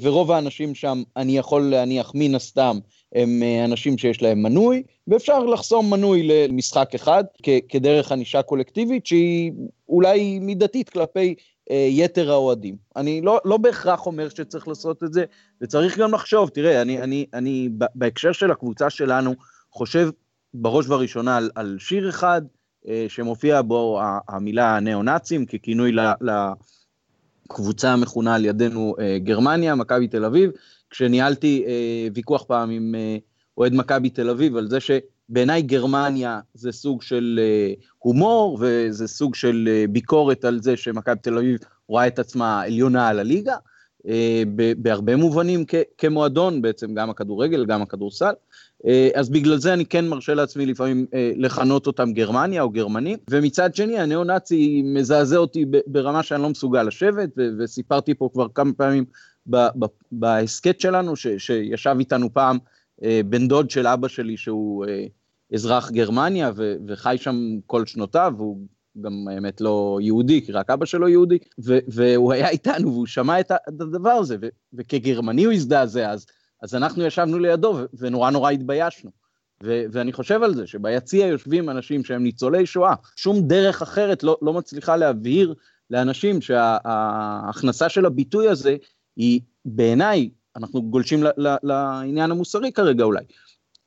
ורוב 0.00 0.32
האנשים 0.32 0.74
שם, 0.74 1.02
אני 1.16 1.38
יכול 1.38 1.62
להניח 1.62 2.12
מן 2.14 2.34
הסתם, 2.34 2.78
הם 3.14 3.42
uh, 3.42 3.64
אנשים 3.64 3.98
שיש 3.98 4.22
להם 4.22 4.42
מנוי, 4.42 4.82
ואפשר 5.08 5.38
לחסום 5.38 5.90
מנוי 5.90 6.22
למשחק 6.22 6.90
אחד 6.94 7.24
כדרך 7.68 8.12
ענישה 8.12 8.42
קולקטיבית 8.42 9.06
שהיא 9.06 9.52
אולי 9.88 10.38
מידתית 10.38 10.88
כלפי 10.88 11.34
אה, 11.70 11.86
יתר 11.90 12.30
האוהדים. 12.30 12.76
אני 12.96 13.20
לא, 13.20 13.40
לא 13.44 13.56
בהכרח 13.56 14.06
אומר 14.06 14.28
שצריך 14.28 14.68
לעשות 14.68 15.02
את 15.02 15.12
זה, 15.12 15.24
וצריך 15.60 15.98
גם 15.98 16.14
לחשוב, 16.14 16.48
תראה, 16.48 16.82
אני, 16.82 17.02
אני, 17.02 17.26
אני 17.34 17.68
בהקשר 17.94 18.32
של 18.32 18.50
הקבוצה 18.50 18.90
שלנו 18.90 19.34
חושב 19.72 20.10
בראש 20.54 20.86
ובראשונה 20.86 21.36
על, 21.36 21.50
על 21.54 21.76
שיר 21.78 22.08
אחד 22.08 22.42
אה, 22.88 23.06
שמופיע 23.08 23.62
בו 23.62 24.00
המילה 24.28 24.80
ניאו-נאצים 24.80 25.46
ככינוי 25.46 25.92
ל, 25.92 26.00
לקבוצה 27.46 27.92
המכונה 27.92 28.34
על 28.34 28.44
ידינו 28.44 28.94
אה, 29.00 29.18
גרמניה, 29.18 29.74
מכבי 29.74 30.08
תל 30.08 30.24
אביב, 30.24 30.50
כשניהלתי 30.90 31.64
אה, 31.66 32.08
ויכוח 32.14 32.44
פעם 32.44 32.70
עם 32.70 32.94
אה, 32.94 33.16
אוהד 33.58 33.74
מכבי 33.74 34.10
תל 34.10 34.30
אביב 34.30 34.56
על 34.56 34.68
זה 34.68 34.80
ש... 34.80 34.90
בעיניי 35.28 35.62
גרמניה 35.62 36.40
זה 36.54 36.72
סוג 36.72 37.02
של 37.02 37.40
הומור 37.98 38.58
וזה 38.60 39.08
סוג 39.08 39.34
של 39.34 39.68
ביקורת 39.90 40.44
על 40.44 40.62
זה 40.62 40.76
שמכבי 40.76 41.18
תל 41.22 41.38
אביב 41.38 41.58
רואה 41.88 42.06
את 42.06 42.18
עצמה 42.18 42.62
עליונה 42.62 43.08
על 43.08 43.18
הליגה, 43.18 43.56
בהרבה 44.78 45.16
מובנים 45.16 45.64
כמועדון, 45.98 46.62
בעצם 46.62 46.94
גם 46.94 47.10
הכדורגל, 47.10 47.66
גם 47.66 47.82
הכדורסל. 47.82 48.32
אז 49.14 49.28
בגלל 49.28 49.58
זה 49.58 49.72
אני 49.72 49.86
כן 49.86 50.08
מרשה 50.08 50.34
לעצמי 50.34 50.66
לפעמים 50.66 51.06
לכנות 51.36 51.86
אותם 51.86 52.12
גרמניה 52.12 52.62
או 52.62 52.70
גרמנים, 52.70 53.18
ומצד 53.30 53.74
שני 53.74 53.98
הניאו-נאצי 53.98 54.82
מזעזע 54.84 55.36
אותי 55.36 55.64
ברמה 55.86 56.22
שאני 56.22 56.42
לא 56.42 56.48
מסוגל 56.48 56.82
לשבת, 56.82 57.28
וסיפרתי 57.58 58.14
פה 58.14 58.28
כבר 58.32 58.46
כמה 58.54 58.72
פעמים 58.72 59.04
בהסכת 60.12 60.80
שלנו, 60.80 61.16
שישב 61.16 61.96
איתנו 61.98 62.34
פעם 62.34 62.58
אה, 63.02 63.20
בן 63.26 63.48
דוד 63.48 63.70
של 63.70 63.86
אבא 63.86 64.08
שלי 64.08 64.36
שהוא 64.36 64.86
אה, 64.86 65.04
אזרח 65.52 65.90
גרמניה 65.90 66.50
וחי 66.86 67.16
שם 67.20 67.36
כל 67.66 67.86
שנותיו, 67.86 68.32
והוא 68.36 68.58
גם 69.00 69.28
האמת 69.30 69.60
לא 69.60 69.98
יהודי, 70.02 70.42
כי 70.46 70.52
רק 70.52 70.70
אבא 70.70 70.86
שלו 70.86 71.08
יהודי, 71.08 71.38
והוא 71.88 72.32
היה 72.32 72.48
איתנו 72.48 72.92
והוא 72.92 73.06
שמע 73.06 73.40
את 73.40 73.52
הדבר 73.66 74.10
הזה, 74.10 74.36
וכגרמני 74.74 75.44
הוא 75.44 75.52
הזדעזע 75.52 76.10
אז, 76.10 76.26
אז 76.62 76.74
אנחנו 76.74 77.04
ישבנו 77.04 77.38
לידו 77.38 77.78
ונורא 77.98 78.30
נורא 78.30 78.50
התביישנו. 78.50 79.10
ו- 79.62 79.84
ואני 79.92 80.12
חושב 80.12 80.42
על 80.42 80.54
זה, 80.54 80.66
שביציע 80.66 81.26
יושבים 81.26 81.70
אנשים 81.70 82.04
שהם 82.04 82.22
ניצולי 82.22 82.66
שואה, 82.66 82.94
שום 83.16 83.40
דרך 83.40 83.82
אחרת 83.82 84.22
לא, 84.22 84.38
לא 84.42 84.52
מצליחה 84.52 84.96
להבהיר 84.96 85.54
לאנשים 85.90 86.40
שההכנסה 86.40 87.88
של 87.88 88.06
הביטוי 88.06 88.48
הזה 88.48 88.76
היא 89.16 89.40
בעיניי 89.64 90.30
אנחנו 90.56 90.82
גולשים 90.82 91.22
ל- 91.22 91.48
ל- 91.48 91.56
לעניין 91.62 92.30
המוסרי 92.30 92.72
כרגע 92.72 93.04
אולי, 93.04 93.24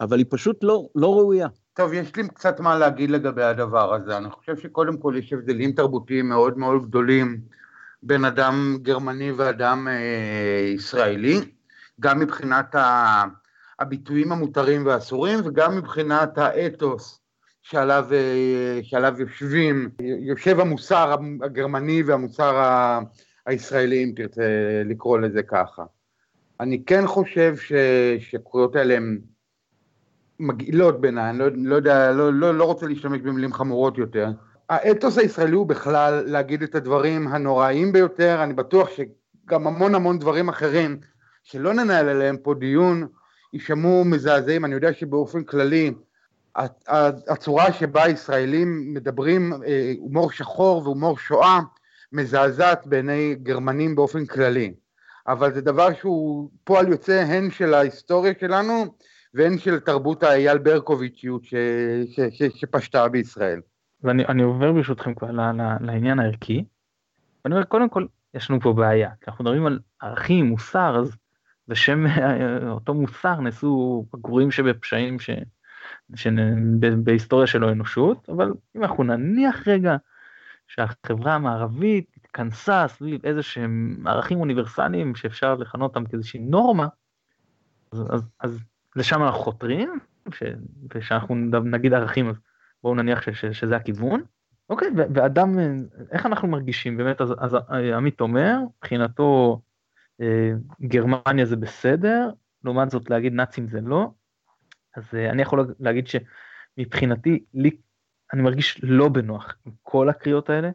אבל 0.01 0.17
היא 0.17 0.25
פשוט 0.29 0.63
לא, 0.63 0.89
לא 0.95 1.13
ראויה. 1.13 1.47
טוב, 1.73 1.93
יש 1.93 2.15
לי 2.15 2.27
קצת 2.27 2.59
מה 2.59 2.77
להגיד 2.77 3.09
לגבי 3.09 3.43
הדבר 3.43 3.93
הזה. 3.93 4.17
אני 4.17 4.29
חושב 4.31 4.57
שקודם 4.57 4.97
כל 4.97 5.15
יש 5.17 5.33
הבדלים 5.33 5.71
תרבותיים 5.71 6.29
מאוד 6.29 6.57
מאוד 6.57 6.87
גדולים 6.87 7.41
בין 8.03 8.25
אדם 8.25 8.77
גרמני 8.81 9.31
ואדם 9.31 9.87
אה, 9.87 10.71
ישראלי, 10.75 11.39
גם 11.99 12.19
מבחינת. 12.19 12.75
הביטויים 13.79 14.31
המותרים 14.31 14.85
והאסורים 14.85 15.39
וגם 15.45 15.77
מבחינת 15.77 16.37
האתוס 16.37 17.19
שעליו, 17.61 18.05
אה, 18.11 18.79
שעליו 18.83 19.15
יושבים, 19.19 19.89
יושב 20.01 20.59
המוסר 20.59 21.15
הגרמני 21.43 22.03
והמוסר 22.03 22.61
הישראלי, 23.45 24.03
אם 24.03 24.11
תרצה 24.15 24.43
לקרוא 24.85 25.19
לזה 25.19 25.43
ככה. 25.43 25.83
אני 26.59 26.83
כן 26.85 27.07
חושב 27.07 27.55
שהקריאות 28.19 28.75
האלה 28.75 28.97
הן 28.97 29.19
מגעילות 30.39 31.01
בעיניי, 31.01 31.29
אני 31.29 31.39
לא, 31.39 31.45
לא 31.55 31.75
יודע, 31.75 32.11
לא, 32.11 32.33
לא, 32.33 32.55
לא 32.55 32.63
רוצה 32.63 32.87
להשתמש 32.87 33.21
במילים 33.21 33.53
חמורות 33.53 33.97
יותר. 33.97 34.27
האתוס 34.69 35.17
הישראלי 35.17 35.55
הוא 35.55 35.67
בכלל 35.67 36.23
להגיד 36.25 36.63
את 36.63 36.75
הדברים 36.75 37.27
הנוראיים 37.27 37.91
ביותר, 37.91 38.43
אני 38.43 38.53
בטוח 38.53 38.89
שגם 38.89 39.67
המון 39.67 39.95
המון 39.95 40.19
דברים 40.19 40.49
אחרים 40.49 40.99
שלא 41.51 41.73
ננהל 41.73 42.09
עליהם 42.09 42.37
פה 42.37 42.53
דיון, 42.53 43.07
יישמעו 43.53 44.05
מזעזעים, 44.05 44.65
אני 44.65 44.73
יודע 44.73 44.93
שבאופן 44.93 45.43
כללי 45.43 45.93
הצורה 47.27 47.73
שבה 47.73 48.07
ישראלים 48.07 48.93
מדברים 48.93 49.53
אה, 49.67 49.93
הומור 49.99 50.31
שחור 50.31 50.81
והומור 50.83 51.17
שואה 51.17 51.59
מזעזעת 52.11 52.87
בעיני 52.87 53.35
גרמנים 53.43 53.95
באופן 53.95 54.25
כללי. 54.25 54.73
אבל 55.27 55.53
זה 55.53 55.61
דבר 55.61 55.93
שהוא 55.93 56.49
פועל 56.63 56.87
יוצא 56.87 57.23
הן 57.27 57.51
של 57.51 57.73
ההיסטוריה 57.73 58.33
שלנו 58.39 58.85
והן 59.33 59.57
של 59.57 59.79
תרבות 59.79 60.23
האייל 60.23 60.57
ברקוביצ'יות 60.57 61.43
ש, 61.43 61.53
ש, 62.11 62.19
ש, 62.19 62.43
שפשטה 62.55 63.07
בישראל. 63.07 63.61
ואני 64.03 64.43
עובר 64.43 64.71
ברשותכם 64.71 65.13
כבר 65.13 65.31
לעניין 65.81 66.19
הערכי. 66.19 66.63
ואני 67.45 67.55
אומר, 67.55 67.65
קודם 67.65 67.89
כל, 67.89 68.05
יש 68.33 68.49
לנו 68.49 68.61
פה 68.61 68.73
בעיה. 68.73 69.09
כשאנחנו 69.21 69.43
מדברים 69.43 69.65
על 69.65 69.79
ערכים, 70.01 70.45
מוסר, 70.45 70.99
אז 70.99 71.15
בשם 71.69 72.05
אותו 72.69 72.93
מוסר 72.93 73.39
נעשו 73.39 74.05
גרועים 74.21 74.51
שבפשעים 74.51 75.19
ש... 75.19 75.29
שבהיסטוריה 76.15 77.47
של 77.47 77.63
האנושות, 77.63 78.29
אבל 78.29 78.53
אם 78.75 78.83
אנחנו 78.83 79.03
נניח 79.03 79.67
רגע 79.67 79.95
שהחברה 80.67 81.35
המערבית 81.35 82.05
התכנסה 82.17 82.87
סביב 82.87 83.25
איזה 83.25 83.43
שהם 83.43 84.03
ערכים 84.07 84.39
אוניברסליים 84.39 85.15
שאפשר 85.15 85.55
לכנות 85.55 85.95
אותם 85.95 86.05
כאיזושהי 86.05 86.39
נורמה, 86.39 86.87
אז, 87.91 88.03
אז, 88.09 88.29
אז 88.39 88.59
לשם 88.95 89.23
אנחנו 89.23 89.39
חותרים, 89.39 89.99
ושאנחנו 90.95 91.35
נגיד 91.63 91.93
ערכים, 91.93 92.29
אז 92.29 92.35
בואו 92.83 92.95
נניח 92.95 93.21
ש, 93.21 93.29
ש, 93.29 93.45
שזה 93.45 93.75
הכיוון. 93.75 94.21
אוקיי, 94.69 94.87
ואדם, 94.95 95.59
איך 96.11 96.25
אנחנו 96.25 96.47
מרגישים? 96.47 96.97
באמת, 96.97 97.21
אז, 97.21 97.33
אז 97.39 97.57
עמית 97.95 98.21
אומר, 98.21 98.57
מבחינתו 98.77 99.61
אה, 99.61 99.68
גרמניה 100.81 101.45
זה 101.45 101.55
בסדר, 101.55 102.29
לעומת 102.63 102.89
זאת 102.89 103.09
להגיד 103.09 103.33
נאצים 103.33 103.67
זה 103.67 103.81
לא. 103.81 104.11
אז 104.95 105.03
אה, 105.13 105.29
אני 105.29 105.41
יכול 105.41 105.75
להגיד 105.79 106.07
שמבחינתי, 106.07 107.43
לי, 107.53 107.71
אני 108.33 108.41
מרגיש 108.41 108.79
לא 108.83 109.09
בנוח 109.09 109.57
עם 109.65 109.71
כל 109.83 110.09
הקריאות 110.09 110.49
האלה, 110.49 110.69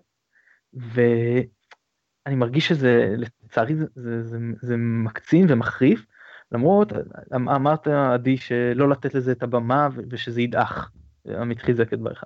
ואני 0.74 2.36
מרגיש 2.36 2.68
שזה, 2.68 3.14
לצערי, 3.18 3.74
זה, 3.76 3.86
זה, 3.94 4.22
זה, 4.22 4.38
זה 4.60 4.76
מקצין 4.76 5.46
ומחריף, 5.48 6.06
למרות, 6.52 6.92
אמ, 7.36 7.48
אמרת 7.48 7.86
עדי 7.88 8.36
שלא 8.36 8.88
לתת 8.88 9.14
לזה 9.14 9.32
את 9.32 9.42
הבמה 9.42 9.88
ושזה 10.10 10.42
ידעך, 10.42 10.90
עמית 11.28 11.62
חיזק 11.62 11.92
את 11.92 11.98
דבריך. 11.98 12.24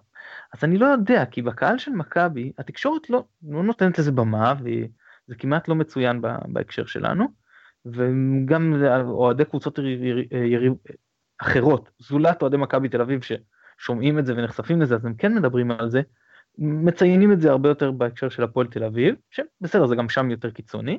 אז 0.52 0.64
אני 0.64 0.78
לא 0.78 0.87
יודע, 0.87 1.24
כי 1.26 1.42
בקהל 1.42 1.78
של 1.78 1.90
מכבי, 1.90 2.52
התקשורת 2.59 3.11
לא, 3.11 3.24
לא 3.42 3.62
נותנת 3.62 3.98
לזה 3.98 4.12
במה, 4.12 4.54
וזה 5.29 5.38
כמעט 5.38 5.69
לא 5.69 5.75
מצוין 5.75 6.21
בהקשר 6.49 6.87
שלנו, 6.87 7.27
וגם 7.87 8.83
אוהדי 9.05 9.45
קבוצות 9.45 9.79
יריב, 10.33 10.73
אחרות, 11.43 11.91
זולת 11.99 12.43
אוהדי 12.43 12.57
מכבי 12.57 12.88
תל 12.88 13.01
אביב 13.01 13.21
ששומעים 13.23 14.19
את 14.19 14.27
זה 14.27 14.33
ונחשפים 14.37 14.83
לזה, 14.83 14.95
אז 14.95 15.05
הם 15.05 15.14
כן 15.14 15.35
מדברים 15.35 15.71
על 15.71 15.91
זה, 15.91 16.01
מציינים 16.59 17.33
את 17.33 17.41
זה 17.41 17.51
הרבה 17.51 17.69
יותר 17.69 17.91
בהקשר 17.91 18.29
של 18.29 18.43
הפועל 18.43 18.67
תל 18.67 18.85
אביב, 18.85 19.14
שבסדר, 19.31 19.87
זה 19.87 19.97
גם 19.97 20.09
שם 20.09 20.31
יותר 20.31 20.51
קיצוני, 20.51 20.99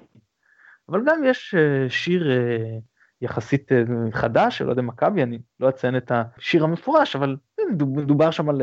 אבל 0.89 1.02
גם 1.06 1.24
יש 1.26 1.56
אה, 1.58 1.89
שיר 1.89 2.32
אה, 2.32 2.78
יחסית 3.22 3.72
אה, 3.72 3.84
חדש 4.13 4.58
של 4.58 4.68
אוהדי 4.68 4.82
מכבי, 4.82 5.24
אני 5.24 5.39
לא 5.60 5.70
אציין 5.70 5.98
את 5.98 6.12
השיר 6.15 6.63
המפורש, 6.63 7.15
אבל 7.15 7.38
מדובר 7.72 8.32
שם 8.32 8.50
על 8.50 8.62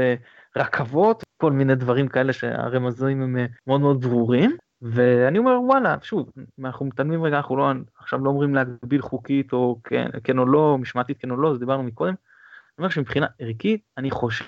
רכבות, 0.57 1.23
כל 1.37 1.53
מיני 1.53 1.75
דברים 1.75 2.09
כאלה 2.09 2.33
שהרמזים 2.33 3.23
הם 3.23 3.37
מאוד 3.67 3.81
מאוד 3.81 4.01
ברורים. 4.01 4.57
ואני 4.83 5.39
אומר 5.39 5.61
וואלה 5.63 5.97
שוב 6.03 6.31
אנחנו 6.65 6.87
מתעלמים 6.87 7.23
רגע 7.23 7.37
אנחנו 7.37 7.57
לא 7.57 7.71
עכשיו 7.99 8.25
לא 8.25 8.31
אומרים 8.31 8.55
להגביל 8.55 9.03
חוקית 9.03 9.53
או 9.53 9.81
כן, 9.85 10.09
כן 10.25 10.39
או 10.39 10.47
לא 10.47 10.79
משמעתית 10.79 11.19
כן 11.19 11.31
או 11.31 11.37
לא 11.37 11.53
זה 11.53 11.59
דיברנו 11.59 11.83
מקודם. 11.83 12.15
אני 12.15 12.79
אומר 12.79 12.89
שמבחינה 12.89 13.27
ערכית 13.39 13.83
אני 13.97 14.11
חושב 14.11 14.45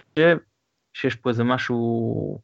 שיש 0.92 1.16
פה 1.16 1.30
איזה 1.30 1.44
משהו 1.44 2.40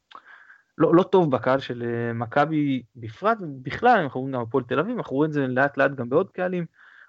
לא, 0.78 0.94
לא 0.94 1.02
טוב 1.02 1.30
בקהל 1.30 1.60
של 1.60 1.82
אה, 1.82 2.12
מכבי 2.12 2.82
בפרט 2.96 3.38
ובכלל 3.40 3.98
אנחנו 3.98 4.20
רואים 4.20 4.34
גם 4.34 4.40
הפועל 4.40 4.64
תל 4.64 4.78
אביב 4.78 4.96
אנחנו 4.96 5.16
רואים 5.16 5.28
את 5.28 5.32
זה 5.32 5.46
לאט 5.46 5.76
לאט 5.76 5.90
גם 5.90 6.08
בעוד 6.08 6.30
קהלים. 6.30 6.66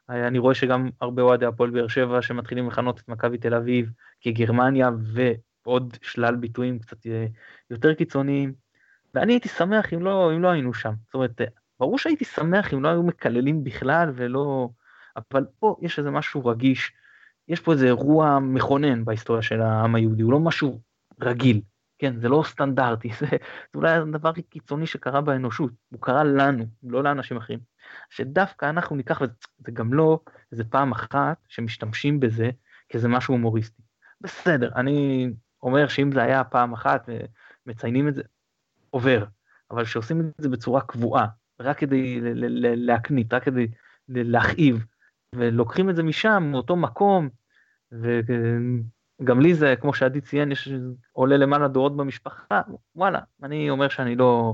אה, 0.10 0.28
אני 0.28 0.40
רואה 0.40 0.56
שגם 0.56 0.90
הרבה 1.02 1.22
אוהדי 1.22 1.46
הפועל 1.46 1.70
באר 1.70 1.88
שבע 1.88 2.22
שמתחילים 2.22 2.68
לכנות 2.68 3.00
את 3.00 3.08
מכבי 3.08 3.38
תל 3.38 3.54
אביב 3.54 3.92
כגרמניה 4.22 4.90
ועוד 5.66 5.98
שלל 6.02 6.36
ביטויים 6.36 6.80
קצת 6.80 7.08
אה, 7.08 7.26
יותר 7.70 7.94
קיצוניים. 7.94 8.65
ואני 9.16 9.34
הייתי 9.34 9.50
שמח 9.50 9.94
אם 9.94 10.04
לא, 10.04 10.32
אם 10.36 10.42
לא 10.42 10.48
היינו 10.48 10.74
שם. 10.74 10.94
זאת 11.06 11.14
אומרת, 11.14 11.42
ברור 11.80 11.98
שהייתי 11.98 12.26
שמח 12.26 12.74
אם 12.74 12.84
לא 12.84 12.90
היו 12.90 13.04
מקללים 13.04 13.64
בכלל 13.64 14.12
ולא... 14.16 14.70
אבל 15.18 15.46
פה 15.60 15.76
יש 15.82 16.00
איזה 16.00 16.12
משהו 16.12 16.46
רגיש, 16.46 16.92
יש 17.48 17.60
פה 17.60 17.72
איזה 17.72 17.86
אירוע 17.86 18.40
מכונן 18.40 19.06
בהיסטוריה 19.06 19.42
של 19.42 19.62
העם 19.62 19.96
היהודי, 19.96 20.24
הוא 20.24 20.32
לא 20.32 20.40
משהו 20.40 20.82
רגיל, 21.22 21.62
כן, 21.98 22.20
זה 22.20 22.30
לא 22.30 22.44
סטנדרטי, 22.46 23.10
זה, 23.20 23.26
זה 23.30 23.38
אולי 23.76 23.92
הדבר 23.92 24.30
הכי 24.30 24.42
קיצוני 24.42 24.88
שקרה 24.88 25.22
באנושות, 25.22 25.72
הוא 25.92 26.02
קרה 26.02 26.24
לנו, 26.24 26.66
לא 26.84 27.04
לאנשים 27.04 27.38
אחרים. 27.38 27.60
שדווקא 28.10 28.70
אנחנו 28.70 28.96
ניקח, 28.96 29.22
וזה 29.22 29.72
גם 29.74 29.94
לא 29.94 30.20
איזה 30.52 30.64
פעם 30.64 30.92
אחת 30.92 31.38
שמשתמשים 31.48 32.20
בזה 32.20 32.50
כאיזה 32.90 33.08
משהו 33.08 33.34
הומוריסטי. 33.34 33.82
בסדר, 34.22 34.72
אני 34.76 35.30
אומר 35.64 35.88
שאם 35.88 36.12
זה 36.12 36.24
היה 36.24 36.44
פעם 36.44 36.74
אחת 36.74 37.10
ומציינים 37.68 38.08
את 38.08 38.16
זה, 38.16 38.22
עובר, 38.96 39.26
אבל 39.72 39.86
כשעושים 39.86 40.20
את 40.20 40.26
זה 40.38 40.50
בצורה 40.50 40.82
קבועה, 40.82 41.28
רק 41.60 41.78
כדי 41.78 42.20
להקנית, 42.76 43.34
רק 43.34 43.44
כדי 43.44 43.68
להכאיב, 44.10 44.86
ולוקחים 45.36 45.90
את 45.90 45.96
זה 45.96 46.04
משם, 46.04 46.44
מאותו 46.52 46.76
מקום, 46.76 47.30
וגם 47.92 49.42
לי 49.42 49.56
זה, 49.56 49.76
כמו 49.82 49.94
שעדי 49.94 50.22
ציין, 50.22 50.52
יש 50.52 50.70
עולה 51.12 51.38
למעלה 51.38 51.68
דורות 51.68 51.98
במשפחה, 51.98 52.62
וואלה, 52.96 53.20
אני 53.44 53.70
אומר 53.70 53.90
שאני 53.90 54.16
לא, 54.16 54.54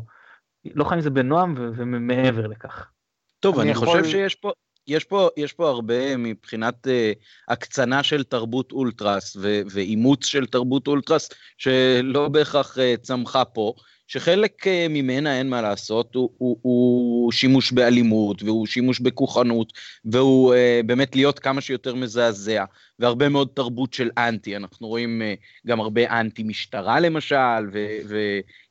לא 0.65 0.83
חי 0.83 0.95
עם 0.95 1.01
זה 1.01 1.09
בנועם 1.09 1.55
ומעבר 1.57 2.47
לכך. 2.47 2.91
טוב, 3.39 3.59
אני, 3.59 3.63
אני 3.63 3.71
יכול... 3.71 3.87
חושב 3.87 4.03
שיש 4.03 4.35
פה, 4.35 4.51
יש 4.87 5.03
פה, 5.03 5.29
יש 5.37 5.53
פה 5.53 5.69
הרבה 5.69 6.17
מבחינת 6.17 6.87
uh, 6.87 7.19
הקצנה 7.47 8.03
של 8.03 8.23
תרבות 8.23 8.71
אולטרס 8.71 9.37
ואימוץ 9.71 10.25
של 10.25 10.45
תרבות 10.45 10.87
אולטרס, 10.87 11.29
שלא 11.57 12.27
בהכרח 12.29 12.77
uh, 12.77 13.01
צמחה 13.01 13.45
פה. 13.45 13.73
שחלק 14.11 14.67
אה, 14.67 14.87
ממנה, 14.89 15.37
אין 15.37 15.49
מה 15.49 15.61
לעשות, 15.61 16.15
הוא, 16.15 16.29
הוא, 16.37 16.57
הוא 16.61 17.31
שימוש 17.31 17.71
באלימות, 17.71 18.43
והוא 18.43 18.67
שימוש 18.67 18.99
בכוחנות, 18.99 19.73
והוא 20.05 20.53
uh, 20.53 20.85
באמת 20.85 21.15
להיות 21.15 21.39
כמה 21.39 21.61
שיותר 21.61 21.95
מזעזע, 21.95 22.65
והרבה 22.99 23.29
מאוד 23.29 23.47
תרבות 23.53 23.93
של 23.93 24.09
אנטי, 24.17 24.55
אנחנו 24.55 24.87
רואים 24.87 25.21
uh, 25.21 25.67
גם 25.67 25.79
הרבה 25.79 26.19
אנטי 26.19 26.43
משטרה 26.43 26.99
למשל, 26.99 27.69
ו, 27.73 27.87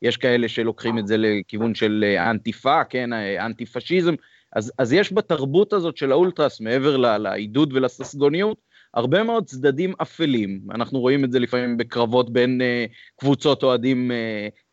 ויש 0.03 0.17
כאלה 0.17 0.49
שלוקחים 0.49 0.99
את 0.99 1.07
זה 1.07 1.17
לכיוון 1.19 1.75
של 1.75 2.05
אנטיפה, 2.31 2.85
כן, 2.85 3.13
אנטי 3.39 3.67
פשיזם, 3.67 4.15
אז, 4.53 4.73
אז 4.79 4.93
יש 4.93 5.13
בתרבות 5.13 5.73
הזאת 5.73 5.97
של 5.97 6.13
האולטרס, 6.13 6.61
מעבר 6.61 6.97
לעידוד 6.97 7.73
ולססגוניות, 7.73 8.59
הרבה 8.95 9.23
מאוד 9.23 9.45
צדדים 9.45 9.93
אפלים, 10.03 10.61
אנחנו 10.71 11.01
רואים 11.01 11.25
את 11.25 11.33
זה 11.33 11.39
לפעמים 11.39 11.77
בקרבות 11.77 12.33
בין 12.33 12.61
uh, 12.61 12.93
קבוצות 13.17 13.63
אוהדים 13.63 14.11
uh, 14.11 14.15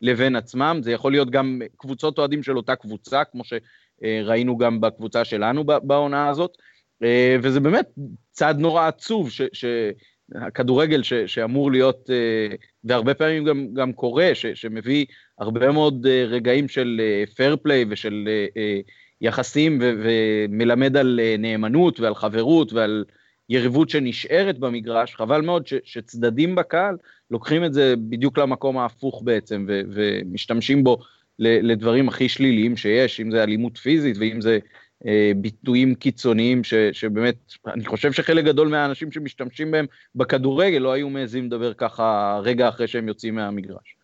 לבין 0.02 0.36
עצמם, 0.36 0.80
זה 0.84 0.92
יכול 0.92 1.12
להיות 1.12 1.30
גם 1.30 1.62
קבוצות 1.78 2.18
אוהדים 2.18 2.44
של 2.44 2.58
אותה 2.58 2.76
קבוצה, 2.76 3.24
כמו 3.24 3.44
שראינו 3.44 4.54
uh, 4.54 4.60
גם 4.60 4.82
בקבוצה 4.82 5.26
שלנו 5.26 5.64
בעונה 5.64 6.30
הזאת, 6.30 6.52
uh, 7.04 7.06
וזה 7.42 7.60
באמת 7.60 7.90
צעד 8.32 8.60
נורא 8.60 8.88
עצוב, 8.88 9.30
שהכדורגל 9.54 11.04
ש, 11.04 11.14
שאמור 11.14 11.72
להיות, 11.72 12.10
uh, 12.10 12.56
והרבה 12.84 13.14
פעמים 13.14 13.46
גם, 13.46 13.68
גם 13.74 13.94
קורה, 13.94 14.30
ש, 14.34 14.46
שמביא 14.46 15.06
הרבה 15.40 15.72
מאוד 15.72 16.06
uh, 16.06 16.10
רגעים 16.10 16.68
של 16.68 17.02
פייר 17.36 17.58
פליי 17.64 17.86
ושל 17.90 18.28
uh, 18.28 18.54
uh, 18.54 18.92
יחסים 19.22 19.80
ו, 19.82 19.92
ומלמד 20.04 20.98
על 20.98 21.20
uh, 21.24 21.40
נאמנות 21.40 22.00
ועל 22.00 22.16
חברות 22.16 22.74
ועל 22.74 23.04
יריבות 23.50 23.90
שנשארת 23.90 24.60
במגרש, 24.60 25.16
חבל 25.16 25.42
מאוד 25.42 25.68
ש, 25.68 25.74
שצדדים 25.84 26.56
בקהל 26.56 26.98
לוקחים 27.32 27.64
את 27.64 27.74
זה 27.74 27.94
בדיוק 28.10 28.38
למקום 28.38 28.78
ההפוך 28.78 29.22
בעצם, 29.26 29.66
ו, 29.68 29.82
ומשתמשים 29.94 30.84
בו 30.84 30.98
לדברים 31.40 32.08
הכי 32.08 32.30
שליליים 32.30 32.78
שיש, 32.78 33.20
אם 33.20 33.32
זה 33.32 33.44
אלימות 33.44 33.78
פיזית 33.78 34.18
ואם 34.20 34.42
זה 34.42 34.60
אה, 35.06 35.32
ביטויים 35.36 35.96
קיצוניים, 35.96 36.64
ש, 36.64 36.74
שבאמת, 36.74 37.36
אני 37.68 37.86
חושב 37.86 38.12
שחלק 38.12 38.46
גדול 38.46 38.68
מהאנשים 38.68 39.12
שמשתמשים 39.12 39.72
בהם 39.72 39.86
בכדורגל 40.16 40.78
לא 40.78 40.92
היו 40.92 41.10
מעזים 41.10 41.46
לדבר 41.46 41.74
ככה 41.74 42.40
רגע 42.44 42.70
אחרי 42.70 42.88
שהם 42.88 43.08
יוצאים 43.08 43.36
מהמגרש. 43.36 43.96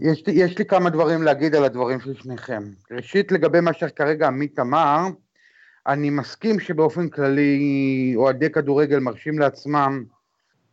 יש 0.00 0.22
יש 0.26 0.58
לי 0.58 0.64
כמה 0.64 0.90
דברים 0.90 1.22
להגיד 1.22 1.54
על 1.54 1.64
הדברים 1.64 2.00
של 2.00 2.14
שניכם. 2.14 2.62
ראשית, 2.90 3.32
לגבי 3.32 3.60
מה 3.60 3.72
שכרגע 3.72 4.26
עמית 4.26 4.58
אמר, 4.58 5.00
אני 5.86 6.10
מסכים 6.10 6.60
שבאופן 6.60 7.08
כללי 7.08 8.12
אוהדי 8.16 8.50
כדורגל 8.50 8.98
מרשים 8.98 9.38
לעצמם 9.38 10.04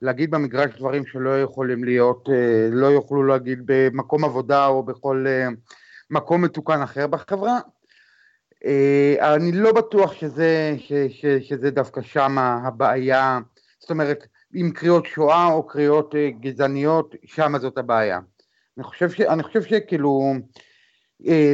להגיד 0.02 0.32
במגרש 0.32 0.76
דברים 0.78 1.06
שלא 1.06 1.42
יכולים 1.42 1.84
להיות, 1.84 2.30
אה, 2.32 2.68
לא 2.72 2.88
יוכלו 2.88 3.24
להגיד 3.24 3.60
במקום 3.66 4.24
עבודה 4.26 4.68
או 4.68 4.84
בכל 4.84 5.26
אה, 5.28 5.48
מקום 6.10 6.42
מתוקן 6.42 6.82
אחר 6.82 7.08
בחברה. 7.08 7.60
אה, 8.66 9.36
אני 9.36 9.52
לא 9.52 9.74
בטוח 9.74 10.14
שזה, 10.14 10.76
ש, 10.78 10.94
ש, 10.94 11.26
שזה 11.26 11.72
דווקא 11.72 12.02
שם 12.02 12.38
הבעיה, 12.38 13.40
זאת 13.80 13.90
אומרת, 13.90 14.28
עם 14.54 14.72
קריאות 14.72 15.06
שואה 15.06 15.46
או 15.46 15.68
קריאות 15.68 16.16
גזעניות, 16.40 17.16
שם 17.26 17.58
זאת 17.58 17.78
הבעיה. 17.78 18.20
אני 18.78 18.84
חושב, 18.84 19.10
ש, 19.10 19.22
אני 19.22 19.44
חושב 19.44 19.62
שכאילו, 19.62 20.34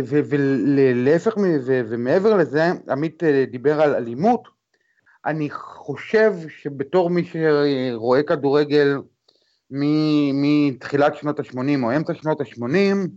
ולהפך 0.05 1.33
ומעבר 1.65 2.37
לזה, 2.37 2.71
עמית 2.89 3.23
אה, 3.23 3.45
דיבר 3.51 3.81
על 3.81 3.95
אלימות, 3.95 4.47
אני 5.25 5.49
חושב 5.49 6.33
שבתור 6.49 7.09
מי 7.09 7.23
שרואה 7.25 8.23
כדורגל 8.23 8.97
מתחילת 10.33 11.15
שנות 11.15 11.39
ה-80 11.39 11.83
או 11.83 11.95
אמצע 11.95 12.13
שנות 12.13 12.41
ה-80, 12.41 13.07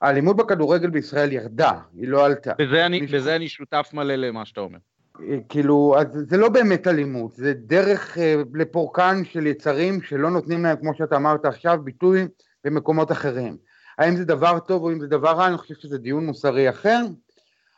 האלימות 0.00 0.36
בכדורגל 0.36 0.90
בישראל 0.90 1.32
ירדה, 1.32 1.72
היא 1.94 2.08
לא 2.08 2.26
עלתה. 2.26 2.52
בזה 2.58 2.86
אני, 2.86 3.00
מישהו... 3.00 3.18
בזה 3.18 3.36
אני 3.36 3.48
שותף 3.48 3.90
מלא 3.92 4.14
למה 4.14 4.44
שאתה 4.44 4.60
אומר. 4.60 4.78
אה, 5.20 5.38
כאילו, 5.48 5.94
אז 5.98 6.06
זה 6.28 6.36
לא 6.36 6.48
באמת 6.48 6.86
אלימות, 6.86 7.34
זה 7.34 7.52
דרך 7.54 8.18
לפורקן 8.54 9.22
של 9.24 9.46
יצרים 9.46 10.02
שלא 10.02 10.30
נותנים 10.30 10.62
להם, 10.62 10.76
כמו 10.76 10.94
שאתה 10.94 11.16
אמרת 11.16 11.44
עכשיו, 11.44 11.78
ביטוי 11.84 12.26
במקומות 12.64 13.12
אחרים. 13.12 13.56
האם 14.00 14.16
זה 14.16 14.24
דבר 14.24 14.58
טוב 14.58 14.82
או 14.82 14.92
אם 14.92 15.00
זה 15.00 15.06
דבר 15.06 15.30
רע, 15.30 15.46
אני 15.46 15.58
חושב 15.58 15.74
שזה 15.74 15.98
דיון 15.98 16.26
מוסרי 16.26 16.70
אחר. 16.70 16.98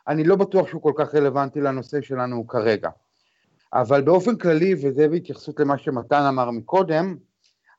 אני 0.07 0.23
לא 0.23 0.35
בטוח 0.35 0.67
שהוא 0.67 0.81
כל 0.81 0.93
כך 0.95 1.15
רלוונטי 1.15 1.61
לנושא 1.61 2.01
שלנו 2.01 2.47
כרגע. 2.47 2.89
אבל 3.73 4.01
באופן 4.01 4.35
כללי, 4.37 4.73
וזה 4.73 5.07
בהתייחסות 5.07 5.59
למה 5.59 5.77
שמתן 5.77 6.21
אמר 6.21 6.51
מקודם, 6.51 7.15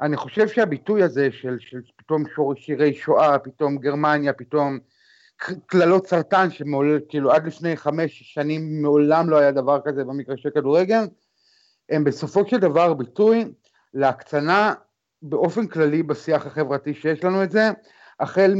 אני 0.00 0.16
חושב 0.16 0.48
שהביטוי 0.48 1.02
הזה 1.02 1.28
של, 1.32 1.56
של 1.60 1.80
פתאום 1.96 2.24
שירי 2.56 2.94
שואה, 2.94 3.38
פתאום 3.38 3.78
גרמניה, 3.78 4.32
פתאום 4.32 4.78
קללות 5.66 6.06
סרטן, 6.06 6.48
שכאילו 6.50 7.32
עד 7.32 7.46
לפני 7.46 7.76
חמש 7.76 8.22
שנים 8.34 8.82
מעולם 8.82 9.30
לא 9.30 9.36
היה 9.36 9.52
דבר 9.52 9.80
כזה 9.84 10.04
במגרשי 10.04 10.48
כדורגל, 10.54 11.04
הם 11.90 12.04
בסופו 12.04 12.46
של 12.46 12.58
דבר 12.58 12.94
ביטוי 12.94 13.44
להקצנה 13.94 14.74
באופן 15.22 15.66
כללי 15.66 16.02
בשיח 16.02 16.46
החברתי 16.46 16.94
שיש 16.94 17.24
לנו 17.24 17.42
את 17.42 17.50
זה, 17.50 17.70
החל 18.20 18.54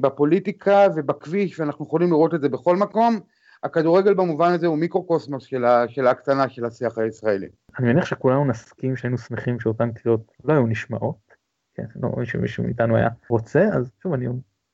בפוליטיקה 0.00 0.86
ובכביש, 0.96 1.60
ואנחנו 1.60 1.84
יכולים 1.84 2.10
לראות 2.10 2.34
את 2.34 2.40
זה 2.40 2.48
בכל 2.48 2.76
מקום, 2.76 3.20
הכדורגל 3.62 4.14
במובן 4.14 4.52
הזה 4.52 4.66
הוא 4.66 4.78
מיקרוקוסמוס 4.78 5.44
של, 5.44 5.64
של 5.88 6.06
ההקצנה 6.06 6.48
של 6.48 6.64
השיח 6.64 6.98
הישראלי. 6.98 7.48
אני 7.78 7.92
מניח 7.92 8.04
שכולנו 8.04 8.44
נסכים 8.44 8.96
שהיינו 8.96 9.18
שמחים 9.18 9.60
שאותן 9.60 9.92
קריאות 9.92 10.32
לא 10.44 10.52
היו 10.52 10.66
נשמעות, 10.66 11.34
כן, 11.74 11.84
לא 12.02 12.24
שמישהו 12.24 12.64
מאיתנו 12.64 12.96
היה 12.96 13.08
רוצה, 13.28 13.68
אז 13.72 13.90
שוב 14.02 14.12
אני, 14.12 14.26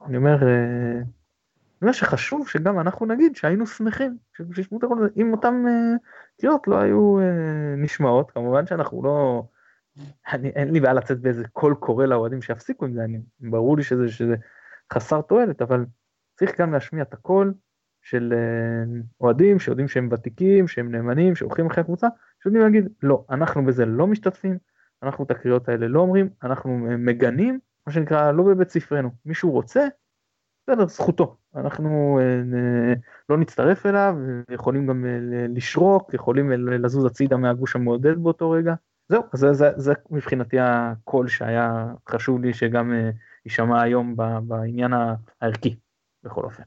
אני 0.07 0.17
אומר, 0.17 0.43
אה, 0.43 0.93
אני 0.93 1.83
אומר 1.83 1.93
שחשוב 1.93 2.49
שגם 2.49 2.81
אנחנו 2.81 3.07
נגיד 3.07 3.37
שהיינו 3.37 3.67
שמחים, 3.67 4.17
שישמעו 4.53 4.79
את 4.79 4.85
הכל 4.85 5.09
אם 5.17 5.33
אותן 5.33 5.65
אה, 5.67 5.97
קריאות 6.41 6.69
לא 6.69 6.79
היו 6.79 7.19
אה, 7.21 7.75
נשמעות, 7.77 8.31
כמובן 8.31 8.67
שאנחנו 8.67 9.03
לא, 9.03 9.43
אני, 10.33 10.49
אין 10.49 10.73
לי 10.73 10.81
בעיה 10.81 10.95
לצאת 10.95 11.21
באיזה 11.21 11.49
קול 11.49 11.75
קורא 11.75 12.07
לאוהדים 12.07 12.43
שיפסיקו 12.43 12.85
עם 12.85 12.95
זה, 12.95 13.05
אני, 13.05 13.21
ברור 13.41 13.77
לי 13.77 13.83
שזה, 13.83 14.09
שזה 14.09 14.35
חסר 14.93 15.21
תועלת, 15.21 15.63
אבל 15.63 15.85
צריך 16.37 16.61
גם 16.61 16.73
להשמיע 16.73 17.03
את 17.03 17.15
הקול 17.15 17.55
של 18.03 18.35
אוהדים 19.21 19.59
שיודעים 19.59 19.89
שהם 19.89 20.09
ותיקים, 20.13 20.69
שהם 20.69 20.93
נאמנים, 20.93 21.35
שהולכים 21.35 21.67
אחרי 21.67 21.81
הקבוצה, 21.81 22.07
שיודעים 22.43 22.65
להגיד, 22.65 22.89
לא, 23.03 23.25
אנחנו 23.31 23.65
בזה 23.65 23.87
לא 23.87 24.07
משתתפים, 24.07 24.59
אנחנו 25.03 25.25
את 25.25 25.31
הקריאות 25.31 25.69
האלה 25.69 25.89
לא 25.89 26.01
אומרים, 26.01 26.29
אנחנו 26.43 26.79
מגנים, 26.99 27.59
מה 27.87 27.93
שנקרא, 27.93 28.33
לא 28.33 28.43
בבית 28.43 28.69
ספרנו. 28.69 29.11
מישהו 29.25 29.51
רוצה, 29.51 29.87
בסדר, 30.67 30.87
זכותו. 30.87 31.37
אנחנו 31.57 32.21
אה, 32.23 32.95
לא 33.29 33.39
נצטרף 33.39 33.87
אליו, 33.87 34.17
יכולים 34.51 34.87
גם 34.87 35.05
אה, 35.07 35.47
לשרוק, 35.49 36.15
יכולים 36.15 36.51
לזוז 36.51 37.05
הצידה 37.05 37.37
מהגוש 37.37 37.77
המעודד 37.77 38.19
באותו 38.19 38.51
רגע. 38.51 38.75
זהו, 39.09 39.23
זה, 39.35 39.53
זה, 39.53 39.71
זה 39.77 39.93
מבחינתי 40.11 40.57
הקול 40.61 41.29
שהיה 41.29 41.85
חשוב 42.09 42.45
לי 42.45 42.55
שגם 42.55 42.93
אה, 42.93 43.11
יישמע 43.47 43.83
היום 43.83 44.17
בעניין 44.43 44.93
הערכי, 45.41 45.77
בכל 46.25 46.45
אופן. 46.45 46.63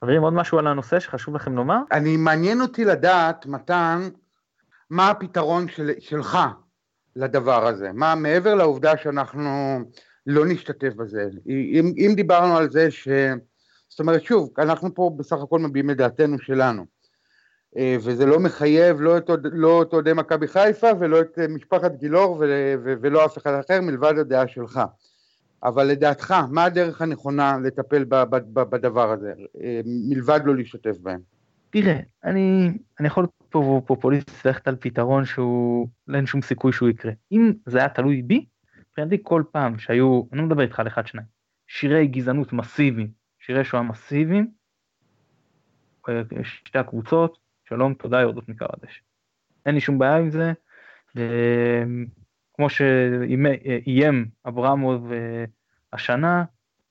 חברים, 0.00 0.22
עוד 0.22 0.32
משהו 0.32 0.58
על 0.58 0.66
הנושא 0.66 1.00
שחשוב 1.00 1.34
לכם 1.34 1.56
לומר? 1.56 1.78
אני, 1.92 2.16
מעניין 2.16 2.60
אותי 2.60 2.84
לדעת, 2.84 3.46
מתן, 3.46 4.08
מה 4.90 5.10
הפתרון 5.10 5.68
של, 5.68 5.90
שלך 5.98 6.38
לדבר 7.16 7.66
הזה? 7.66 7.92
מה 7.92 8.14
מעבר 8.14 8.54
לעובדה 8.54 8.96
שאנחנו 8.96 9.78
לא 10.26 10.46
נשתתף 10.46 10.94
בזה? 10.96 11.28
אם, 11.46 11.92
אם 11.96 12.12
דיברנו 12.16 12.56
על 12.56 12.70
זה 12.70 12.90
ש... 12.90 13.08
זאת 13.88 14.00
אומרת, 14.00 14.22
שוב, 14.22 14.50
אנחנו 14.58 14.94
פה 14.94 15.10
בסך 15.16 15.36
הכל 15.42 15.58
מביעים 15.58 15.90
את 15.90 15.96
דעתנו 15.96 16.38
שלנו. 16.38 16.86
אה, 17.76 17.96
וזה 18.00 18.26
לא 18.26 18.40
מחייב 18.40 19.00
לא 19.00 19.18
את, 19.18 19.30
לא 19.52 19.84
אוהדי 19.92 20.12
מכבי 20.12 20.48
חיפה 20.48 20.88
ולא 21.00 21.20
את 21.20 21.38
אה, 21.38 21.48
משפחת 21.48 21.92
גילאור 21.96 22.42
ולא 22.82 23.24
אף 23.24 23.38
אחד 23.38 23.60
אחר 23.64 23.80
מלבד 23.80 24.18
הדעה 24.18 24.48
שלך. 24.48 24.80
אבל 25.64 25.84
לדעתך, 25.84 26.34
מה 26.50 26.64
הדרך 26.64 27.02
הנכונה 27.02 27.58
לטפל 27.64 28.04
בדבר 28.52 29.10
הזה, 29.10 29.32
אה, 29.62 29.80
מלבד 29.84 30.40
לא 30.44 30.56
להשתתף 30.56 30.98
בהם? 30.98 31.20
תראה, 31.70 32.00
אני, 32.24 32.70
אני 33.00 33.08
יכול 33.08 33.22
להיות 33.22 33.32
פה 33.50 33.82
פופוליסט 33.86 34.46
ללכת 34.46 34.68
על 34.68 34.76
פתרון 34.80 35.24
שהוא, 35.24 35.88
אין 36.14 36.26
שום 36.26 36.42
סיכוי 36.42 36.72
שהוא 36.72 36.88
יקרה. 36.88 37.12
אם 37.32 37.52
זה 37.66 37.78
היה 37.78 37.88
תלוי 37.88 38.22
בי, 38.22 38.46
מבחינתי 38.88 39.18
כל 39.22 39.42
פעם 39.52 39.78
שהיו, 39.78 40.22
אני 40.32 40.40
לא 40.40 40.46
מדבר 40.46 40.62
איתך 40.62 40.80
על 40.80 40.86
אחד 40.86 41.06
שניים, 41.06 41.26
שירי 41.66 42.06
גזענות 42.06 42.52
מסיביים, 42.52 43.10
שירי 43.38 43.64
שואה 43.64 43.82
מסיביים, 43.82 44.50
שתי 46.42 46.78
הקבוצות, 46.78 47.38
שלום, 47.72 47.94
תודה, 47.94 48.20
יורדות 48.20 48.48
מקר 48.48 48.66
הדשא. 48.72 49.00
אין 49.66 49.74
לי 49.74 49.80
שום 49.80 49.98
בעיה 49.98 50.16
עם 50.16 50.30
זה, 50.30 50.52
וכמו 51.14 52.70
שאיים 52.70 54.26
אברמוב 54.48 55.12
אה, 55.12 55.44
השנה, 55.92 56.44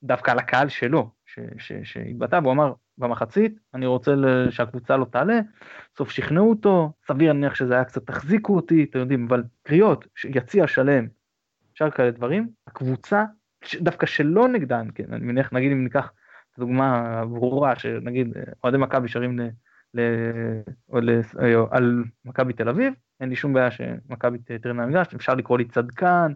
דווקא 0.04 0.32
על 0.32 0.40
הקהל 0.40 0.70
שלו, 0.70 1.10
שהתבטא, 1.84 2.40
והוא 2.44 2.54
אמר, 2.54 2.74
במחצית, 2.98 3.60
אני 3.74 3.86
רוצה 3.86 4.12
שהקבוצה 4.50 4.98
לא 4.98 5.06
תעלה, 5.06 5.40
סוף 5.98 6.10
שכנעו 6.10 6.50
אותו, 6.50 6.92
סביר 7.08 7.34
להניח 7.34 7.56
שזה 7.56 7.74
היה 7.74 7.84
קצת 7.84 8.08
תחזיקו 8.08 8.56
אותי, 8.56 8.88
אתם 8.90 9.00
יודעים, 9.00 9.26
אבל 9.28 9.44
קריאות, 9.64 10.08
יציע 10.26 10.68
שלם, 10.68 11.08
אפשר 11.74 11.90
כאלה 11.92 12.12
דברים, 12.12 12.50
הקבוצה, 12.68 13.24
דווקא 13.76 14.06
שלא 14.06 14.48
נגדן, 14.48 14.88
כן, 14.96 15.14
אני 15.14 15.26
מניח, 15.26 15.54
נגיד 15.54 15.72
אם 15.72 15.84
ניקח 15.84 16.12
את 16.52 16.58
הדוגמה 16.58 17.20
הברורה, 17.20 17.76
שנגיד 17.76 18.34
אוהדי 18.64 18.78
מכבי 18.78 19.08
שרים 19.08 19.38
ל, 19.94 20.02
ל, 20.94 21.10
ל, 21.20 21.22
על 21.72 22.04
מכבי 22.26 22.54
תל 22.54 22.70
אביב, 22.70 22.94
אין 23.20 23.30
לי 23.30 23.36
שום 23.36 23.54
בעיה 23.54 23.72
שמכבי 23.72 24.38
תראה 24.38 24.74
מהמגרש, 24.74 25.14
אפשר 25.16 25.36
לקרוא 25.36 25.58
לי 25.58 25.66
צדקן, 25.66 26.32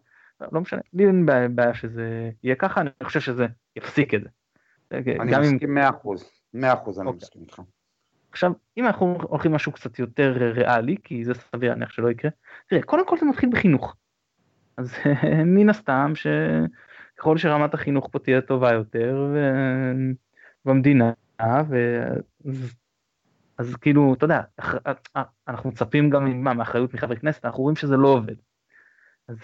לא 0.52 0.62
משנה, 0.62 0.82
לי 0.94 1.08
אין 1.08 1.26
בעיה 1.56 1.74
שזה 1.74 2.30
יהיה 2.44 2.56
ככה, 2.56 2.82
אני 2.82 2.90
חושב 3.04 3.20
שזה 3.20 3.46
יפסיק 3.76 4.14
את 4.14 4.22
זה. 4.24 4.30
אני 4.92 5.54
מסכים 5.54 5.74
מאה 5.74 5.90
אחוז. 5.90 6.32
מאה 6.54 6.74
אחוז 6.74 7.00
אני 7.00 7.08
אוקיי. 7.08 7.18
מסכים 7.18 7.42
איתך. 7.42 7.62
עכשיו, 8.32 8.52
אם 8.78 8.86
אנחנו 8.86 9.18
הולכים 9.22 9.52
משהו 9.52 9.72
קצת 9.72 10.00
יותר 10.00 10.52
ריאלי, 10.54 10.96
כי 11.04 11.26
זה 11.26 11.34
סביר 11.34 11.70
להניח 11.70 11.90
שלא 11.90 12.12
יקרה, 12.12 12.32
תראה, 12.70 12.82
קודם 12.82 13.08
כל 13.08 13.18
זה 13.18 13.26
מתחיל 13.26 13.50
בחינוך. 13.50 13.96
אז 14.78 14.94
מן 15.56 15.70
הסתם 15.70 16.14
שככל 16.16 17.38
שרמת 17.38 17.74
החינוך 17.74 18.10
פה 18.12 18.20
תהיה 18.20 18.42
טובה 18.42 18.74
יותר 18.74 19.36
במדינה, 20.66 21.12
ו... 21.70 22.04
אז 23.58 23.76
כאילו, 23.76 24.14
אתה 24.14 24.26
יודע, 24.26 24.42
אנחנו 25.48 25.70
מצפים 25.70 26.10
גם 26.10 26.44
מה, 26.44 26.54
מאחריות 26.54 26.94
מחברי 26.94 27.18
כנסת, 27.18 27.46
אנחנו 27.46 27.64
רואים 27.64 27.76
שזה 27.76 27.98
לא 27.98 28.08
עובד. 28.08 28.36
אז 29.28 29.38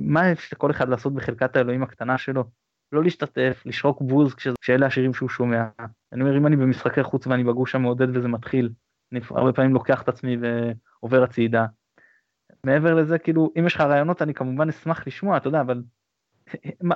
מה 0.00 0.30
יש 0.30 0.52
לכל 0.52 0.70
אחד 0.70 0.88
לעשות 0.88 1.14
בחלקת 1.14 1.56
האלוהים 1.56 1.82
הקטנה 1.82 2.18
שלו? 2.18 2.44
לא 2.92 3.02
להשתתף, 3.02 3.62
לשרוק 3.66 4.02
בוז 4.02 4.34
כשאלה 4.60 4.86
השירים 4.86 5.14
שהוא 5.14 5.28
שומע. 5.28 5.64
אני 6.12 6.22
אומר, 6.22 6.36
אם 6.36 6.46
אני 6.46 6.56
במשחקי 6.56 7.02
חוץ 7.02 7.26
ואני 7.26 7.44
בגוש 7.44 7.74
המעודד 7.74 8.16
וזה 8.16 8.28
מתחיל, 8.28 8.70
אני 9.12 9.20
הרבה 9.30 9.52
פעמים 9.52 9.74
לוקח 9.74 10.02
את 10.02 10.08
עצמי 10.08 10.36
ועובר 10.40 11.22
הצידה. 11.22 11.66
מעבר 12.64 12.94
לזה, 12.94 13.18
כאילו, 13.18 13.52
אם 13.58 13.66
יש 13.66 13.74
לך 13.74 13.80
רעיונות, 13.80 14.22
אני 14.22 14.34
כמובן 14.34 14.68
אשמח 14.68 15.06
לשמוע, 15.06 15.36
אתה 15.36 15.48
יודע, 15.48 15.60
אבל 15.60 15.82
מה, 16.82 16.94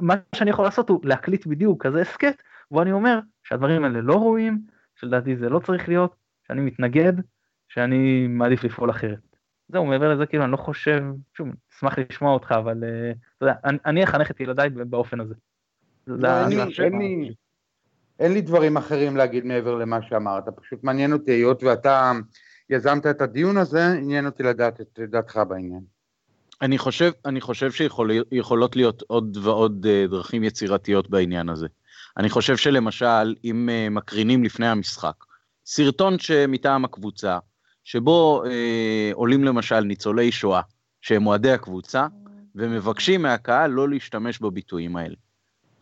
מה 0.00 0.14
שאני 0.34 0.50
יכול 0.50 0.64
לעשות 0.64 0.88
הוא 0.88 1.00
להקליט 1.04 1.46
בדיוק 1.46 1.86
כזה 1.86 2.00
הסכת, 2.00 2.42
ובו 2.70 2.82
אני 2.82 2.92
אומר 2.92 3.18
שהדברים 3.42 3.84
האלה 3.84 4.00
לא 4.00 4.14
ראויים, 4.14 4.73
שלדעתי 5.04 5.36
זה 5.36 5.48
לא 5.48 5.58
צריך 5.58 5.88
להיות, 5.88 6.14
שאני 6.46 6.60
מתנגד, 6.60 7.12
שאני 7.68 8.26
מעדיף 8.26 8.64
לפעול 8.64 8.90
אחרת. 8.90 9.36
זהו, 9.68 9.86
מעבר 9.86 10.14
לזה, 10.14 10.26
כאילו, 10.26 10.44
אני 10.44 10.52
לא 10.52 10.56
חושב, 10.56 11.02
שוב, 11.36 11.48
אשמח 11.76 11.98
לשמוע 11.98 12.34
אותך, 12.34 12.54
אבל 12.58 12.84
אה, 12.84 13.12
אתה 13.36 13.44
יודע, 13.44 13.54
אני, 13.86 14.04
אחנך 14.04 14.30
את 14.30 14.40
ילדיי 14.40 14.68
באופן 14.70 15.20
הזה. 15.20 15.34
לא, 16.06 16.28
אין 18.18 18.32
לי 18.32 18.40
דברים 18.40 18.76
אחרים 18.76 19.16
להגיד 19.16 19.44
מעבר 19.44 19.74
למה 19.74 20.02
שאמרת, 20.02 20.44
פשוט 20.48 20.84
מעניין 20.84 21.12
אותי, 21.12 21.32
היות 21.32 21.62
ואתה 21.62 22.12
יזמת 22.70 23.06
את 23.06 23.20
הדיון 23.20 23.56
הזה, 23.56 23.92
עניין 23.92 24.26
אותי 24.26 24.42
לדעת 24.42 24.80
את 24.80 25.00
דעתך 25.10 25.40
בעניין. 25.48 25.80
אני 26.62 26.78
חושב, 26.78 27.12
אני 27.24 27.40
חושב 27.40 27.70
שיכולות 27.70 28.76
להיות 28.76 29.02
עוד 29.06 29.36
ועוד 29.42 29.86
אה, 29.88 30.06
דרכים 30.10 30.44
יצירתיות 30.44 31.10
בעניין 31.10 31.48
הזה. 31.48 31.66
אני 32.16 32.30
חושב 32.30 32.56
שלמשל, 32.56 33.34
אם 33.44 33.68
אה, 33.68 33.90
מקרינים 33.90 34.44
לפני 34.44 34.68
המשחק, 34.68 35.14
סרטון 35.66 36.18
שמטעם 36.18 36.84
הקבוצה, 36.84 37.38
שבו 37.84 38.44
אה, 38.46 39.10
עולים 39.12 39.44
למשל 39.44 39.80
ניצולי 39.80 40.32
שואה, 40.32 40.60
שהם 41.00 41.26
אוהדי 41.26 41.50
הקבוצה, 41.50 42.06
ומבקשים 42.54 43.22
מהקהל 43.22 43.70
לא 43.70 43.88
להשתמש 43.88 44.38
בביטויים 44.38 44.96
האלה. 44.96 45.14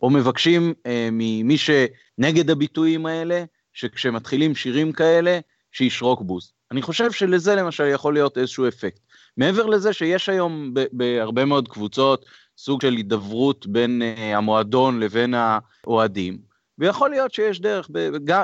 או 0.01 0.09
מבקשים 0.09 0.73
אה, 0.85 1.09
ממי 1.11 1.57
שנגד 1.57 2.49
הביטויים 2.49 3.05
האלה, 3.05 3.43
שכשמתחילים 3.73 4.55
שירים 4.55 4.91
כאלה, 4.91 5.39
שישרוק 5.71 6.21
בוז. 6.21 6.53
אני 6.71 6.81
חושב 6.81 7.11
שלזה 7.11 7.55
למשל 7.55 7.87
יכול 7.87 8.13
להיות 8.13 8.37
איזשהו 8.37 8.67
אפקט. 8.67 8.99
מעבר 9.37 9.65
לזה 9.65 9.93
שיש 9.93 10.29
היום 10.29 10.73
בהרבה 10.91 11.45
מאוד 11.45 11.67
קבוצות 11.67 12.25
סוג 12.57 12.81
של 12.81 12.93
הידברות 12.93 13.67
בין 13.67 14.01
אה, 14.01 14.37
המועדון 14.37 14.99
לבין 14.99 15.33
האוהדים, 15.33 16.37
ויכול 16.77 17.09
להיות 17.09 17.33
שיש 17.33 17.61
דרך, 17.61 17.89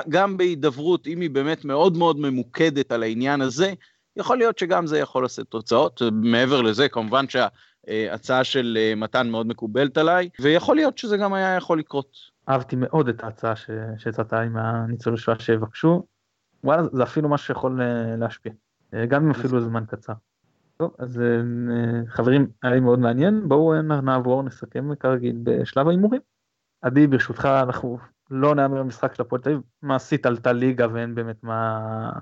גם 0.08 0.36
בהידברות, 0.36 1.06
אם 1.06 1.20
היא 1.20 1.30
באמת 1.30 1.64
מאוד 1.64 1.96
מאוד 1.96 2.20
ממוקדת 2.20 2.92
על 2.92 3.02
העניין 3.02 3.40
הזה, 3.40 3.72
יכול 4.16 4.38
להיות 4.38 4.58
שגם 4.58 4.86
זה 4.86 4.98
יכול 4.98 5.22
לעשות 5.22 5.48
תוצאות. 5.48 6.02
מעבר 6.12 6.62
לזה, 6.62 6.88
כמובן 6.88 7.24
שההצעה 7.28 8.44
של 8.44 8.78
אה, 8.80 8.94
מתן 8.96 9.28
מאוד 9.28 9.46
מקובלת 9.46 9.98
עליי, 9.98 10.28
ויכול 10.40 10.76
להיות 10.76 10.98
שזה 10.98 11.16
גם 11.16 11.32
היה 11.32 11.56
יכול 11.56 11.78
לקרות. 11.78 12.16
אהבתי 12.48 12.76
מאוד 12.76 13.08
את 13.08 13.24
ההצעה 13.24 13.56
שהצעת 13.98 14.32
עם 14.32 14.56
הניצולי 14.56 15.16
שואה 15.16 15.38
שיבקשו. 15.38 16.06
וואלה, 16.64 16.82
זה 16.92 17.02
אפילו 17.02 17.28
משהו 17.28 17.46
שיכול 17.46 17.82
אה, 17.82 18.16
להשפיע, 18.16 18.52
גם 19.08 19.24
אם 19.24 19.30
אפילו 19.30 19.60
זמן 19.60 19.84
קצר. 19.88 20.12
טוב, 20.80 20.94
אז 20.98 21.22
חברים, 22.08 22.46
היה 22.62 22.72
לי 22.72 22.80
מאוד 22.80 22.98
מעניין, 22.98 23.48
בואו 23.48 23.82
נעבור, 23.82 24.42
נסכם 24.42 24.94
כרגיל 24.94 25.36
בשלב 25.42 25.88
ההימורים. 25.88 26.20
עדי, 26.82 27.06
ברשותך, 27.06 27.44
אנחנו 27.62 27.98
לא 28.30 28.54
נאמר 28.54 28.82
במשחק 28.82 29.14
של 29.14 29.22
הפועל 29.22 29.42
תל 29.42 29.50
אביב, 29.50 29.62
מעשית 29.82 30.26
עלתה 30.26 30.52
ליגה 30.52 30.86
ואין 30.92 31.14
באמת 31.14 31.36
מה... 31.42 32.12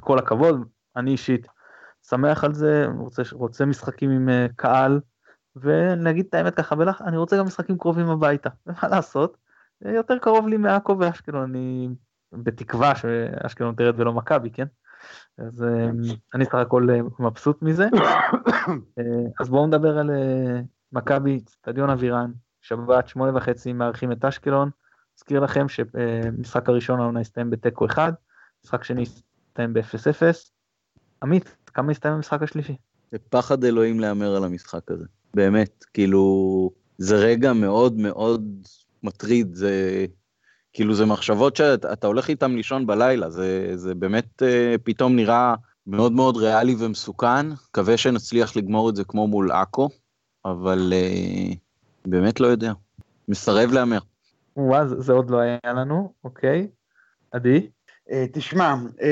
כל 0.00 0.18
הכבוד, 0.18 0.68
אני 0.96 1.10
אישית 1.10 1.46
שמח 2.08 2.44
על 2.44 2.54
זה, 2.54 2.86
רוצה, 2.98 3.22
רוצה 3.32 3.64
משחקים 3.64 4.10
עם 4.10 4.28
uh, 4.28 4.52
קהל, 4.56 5.00
ונגיד 5.56 6.26
את 6.28 6.34
האמת 6.34 6.54
ככה 6.54 6.76
בלח, 6.76 7.02
אני 7.02 7.16
רוצה 7.16 7.38
גם 7.38 7.46
משחקים 7.46 7.78
קרובים 7.78 8.08
הביתה, 8.08 8.50
ומה 8.66 8.88
לעשות, 8.90 9.36
יותר 9.80 10.18
קרוב 10.18 10.48
לי 10.48 10.56
מעכו 10.56 10.98
ואשקלון, 10.98 11.42
אני 11.50 11.88
בתקווה 12.32 12.94
שאשקלון 12.94 13.74
תרד 13.74 14.00
ולא 14.00 14.12
מכבי, 14.12 14.50
כן? 14.50 14.66
אז 15.38 15.62
אה, 15.62 15.90
אני 16.34 16.44
סך 16.44 16.54
הכל 16.54 16.88
אה, 16.90 17.00
מבסוט 17.18 17.62
מזה. 17.62 17.88
אז 19.40 19.48
בואו 19.48 19.66
נדבר 19.66 19.98
על 19.98 20.10
מכבי, 20.92 21.40
אצטדיון 21.44 21.90
אבירן, 21.90 22.32
שבת 22.62 23.08
שמונה 23.08 23.36
וחצי 23.36 23.72
מארחים 23.72 24.12
את 24.12 24.24
אשקלון. 24.24 24.70
אזכיר 25.18 25.40
לכם 25.40 25.66
שמשחק 25.68 26.68
הראשון 26.68 27.00
העונה 27.00 27.20
הסתיים 27.20 27.50
בתיקו 27.50 27.86
אחד, 27.86 28.12
משחק 28.64 28.84
שני 28.84 29.02
הסתיים 29.02 29.74
ב-0-0. 29.74 30.22
עמית, 31.22 31.56
כמה 31.66 31.92
הסתיים 31.92 32.14
המשחק 32.14 32.42
השלישי? 32.42 32.76
זה 33.12 33.18
פחד 33.30 33.64
אלוהים 33.64 34.00
להמר 34.00 34.36
על 34.36 34.44
המשחק 34.44 34.90
הזה. 34.90 35.04
באמת, 35.34 35.84
כאילו, 35.92 36.70
זה 36.98 37.16
רגע 37.16 37.52
מאוד 37.52 37.96
מאוד 37.96 38.66
מטריד, 39.02 39.54
זה 39.54 40.06
כאילו 40.74 40.94
זה 40.94 41.06
מחשבות 41.06 41.56
שאתה 41.56 42.06
הולך 42.06 42.28
איתם 42.28 42.56
לישון 42.56 42.86
בלילה, 42.86 43.30
זה, 43.30 43.70
זה 43.74 43.94
באמת 43.94 44.42
uh, 44.42 44.78
פתאום 44.84 45.16
נראה 45.16 45.54
מאוד 45.86 46.12
מאוד 46.12 46.36
ריאלי 46.36 46.74
ומסוכן, 46.78 47.46
מקווה 47.70 47.96
שנצליח 47.96 48.56
לגמור 48.56 48.90
את 48.90 48.96
זה 48.96 49.04
כמו 49.04 49.26
מול 49.26 49.52
עכו, 49.52 49.88
אבל 50.44 50.92
uh, 50.92 51.56
באמת 52.06 52.40
לא 52.40 52.46
יודע, 52.46 52.72
מסרב 53.28 53.72
להמר. 53.72 53.98
וואה, 54.56 54.86
זה, 54.86 55.00
זה 55.00 55.12
עוד 55.12 55.30
לא 55.30 55.38
היה 55.38 55.58
לנו, 55.64 56.12
אוקיי. 56.24 56.68
עדי? 57.32 57.66
Uh, 58.08 58.12
תשמע, 58.32 58.74
uh, 58.98 59.02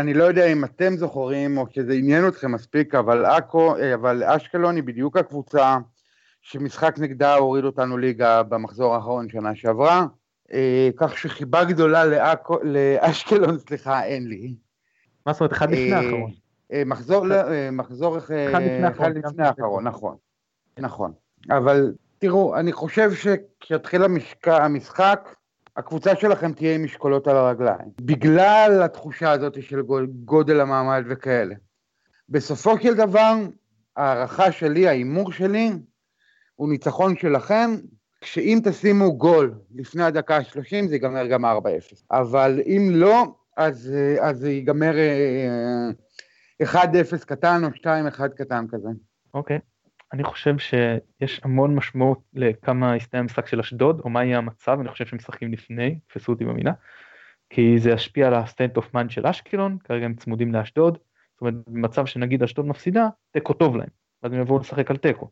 אני 0.00 0.14
לא 0.14 0.24
יודע 0.24 0.46
אם 0.46 0.64
אתם 0.64 0.96
זוכרים 0.96 1.58
או 1.58 1.66
שזה 1.70 1.92
עניין 1.92 2.28
אתכם 2.28 2.52
מספיק, 2.52 2.94
אבל 2.94 3.24
עכו, 3.24 3.76
uh, 3.76 3.94
אבל 3.94 4.22
אשקלון 4.24 4.76
היא 4.76 4.84
בדיוק 4.84 5.16
הקבוצה 5.16 5.76
שמשחק 6.42 6.94
נגדה 6.98 7.34
הוריד 7.34 7.64
אותנו 7.64 7.98
ליגה 7.98 8.42
במחזור 8.42 8.94
האחרון 8.94 9.28
שנה 9.28 9.54
שעברה, 9.54 9.98
אה, 9.98 10.06
כך 10.96 11.18
שחיבה 11.18 11.64
גדולה 11.64 12.04
לאקו, 12.04 12.58
לאשקלון, 12.62 13.58
סליחה, 13.58 14.04
אין 14.04 14.28
לי. 14.28 14.54
מה 15.26 15.32
זאת 15.32 15.40
אומרת, 15.40 15.52
אחד 15.52 15.70
לפני 15.70 15.92
אה, 15.92 15.98
האחרון? 15.98 16.30
אה, 16.72 16.82
מחזור, 16.86 17.32
אה, 17.32 17.70
מחזור 17.70 18.18
אחד 18.18 19.10
לפני 19.14 19.46
האחרון, 19.46 19.86
נכון, 19.86 20.16
נכון. 20.78 21.12
אבל 21.50 21.94
תראו, 22.18 22.56
אני 22.56 22.72
חושב 22.72 23.10
שכשיתחיל 23.14 24.02
המשחק, 24.46 25.34
הקבוצה 25.76 26.16
שלכם 26.16 26.52
תהיה 26.52 26.74
עם 26.74 26.84
משקולות 26.84 27.26
על 27.26 27.36
הרגליים, 27.36 27.88
בגלל 28.00 28.82
התחושה 28.84 29.30
הזאת 29.30 29.62
של 29.62 29.82
גודל 30.24 30.60
המעמד 30.60 31.04
וכאלה. 31.08 31.54
בסופו 32.28 32.80
של 32.80 32.94
דבר, 32.94 33.34
ההערכה 33.96 34.52
שלי, 34.52 34.88
ההימור 34.88 35.32
שלי, 35.32 35.70
הוא 36.54 36.68
ניצחון 36.68 37.16
שלכם, 37.16 37.70
שאם 38.24 38.58
תשימו 38.64 39.18
גול 39.18 39.54
לפני 39.74 40.02
הדקה 40.02 40.36
ה-30 40.36 40.86
זה 40.86 40.94
ייגמר 40.94 41.26
גם 41.26 41.44
4-0. 41.44 41.48
אבל 42.10 42.60
אם 42.66 42.90
לא, 42.92 43.24
אז, 43.56 43.92
אז 44.20 44.38
זה 44.38 44.50
ייגמר 44.50 44.92
1-0 46.62 46.76
אה, 46.76 47.18
קטן 47.26 47.64
או 47.64 47.68
2-1 47.68 48.28
קטן 48.36 48.66
כזה. 48.70 48.88
אוקיי. 49.34 49.56
Okay. 49.56 49.76
אני 50.12 50.24
חושב 50.24 50.58
שיש 50.58 51.40
המון 51.44 51.74
משמעות 51.74 52.18
לכמה 52.34 52.96
יסתיים 52.96 53.22
המשחק 53.22 53.46
של 53.46 53.60
אשדוד, 53.60 54.00
או 54.00 54.08
מה 54.08 54.24
יהיה 54.24 54.38
המצב, 54.38 54.78
אני 54.80 54.88
חושב 54.88 55.06
שהם 55.06 55.16
משחקים 55.16 55.52
לפני, 55.52 55.98
תפסו 56.06 56.32
אותי 56.32 56.44
במילה, 56.44 56.72
כי 57.50 57.78
זה 57.78 57.90
ישפיע 57.90 58.26
על 58.26 58.34
ה 58.34 58.41
state 58.41 58.76
of 58.76 58.94
mind 58.94 59.10
של 59.10 59.26
אשקלון, 59.26 59.78
כרגע 59.84 60.04
הם 60.04 60.14
צמודים 60.14 60.54
לאשדוד, 60.54 60.98
זאת 61.32 61.40
אומרת 61.40 61.54
במצב 61.66 62.06
שנגיד 62.06 62.42
אשדוד 62.42 62.66
מפסידה, 62.66 63.08
תיקו 63.30 63.52
טוב 63.52 63.76
להם, 63.76 63.88
אז 64.22 64.32
הם 64.32 64.40
יבואו 64.40 64.58
לשחק 64.58 64.90
על 64.90 64.96
תיקו. 64.96 65.30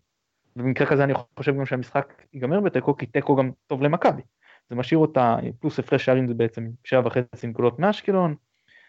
במקרה 0.56 0.86
כזה 0.86 1.04
אני 1.04 1.14
חושב 1.36 1.56
גם 1.56 1.66
שהמשחק 1.66 2.22
ייגמר 2.32 2.60
בתיקו, 2.60 2.96
כי 2.96 3.06
תיקו 3.06 3.36
גם 3.36 3.50
טוב 3.66 3.82
למכבי. 3.82 4.22
זה 4.70 4.76
משאיר 4.76 4.98
אותה, 4.98 5.36
פלוס 5.60 5.78
הפרש 5.78 6.04
שערים 6.04 6.28
זה 6.28 6.34
בעצם 6.34 6.66
שבע 6.84 7.06
וחצי 7.06 7.46
נקודות 7.46 7.78
מאשקלון, 7.78 8.34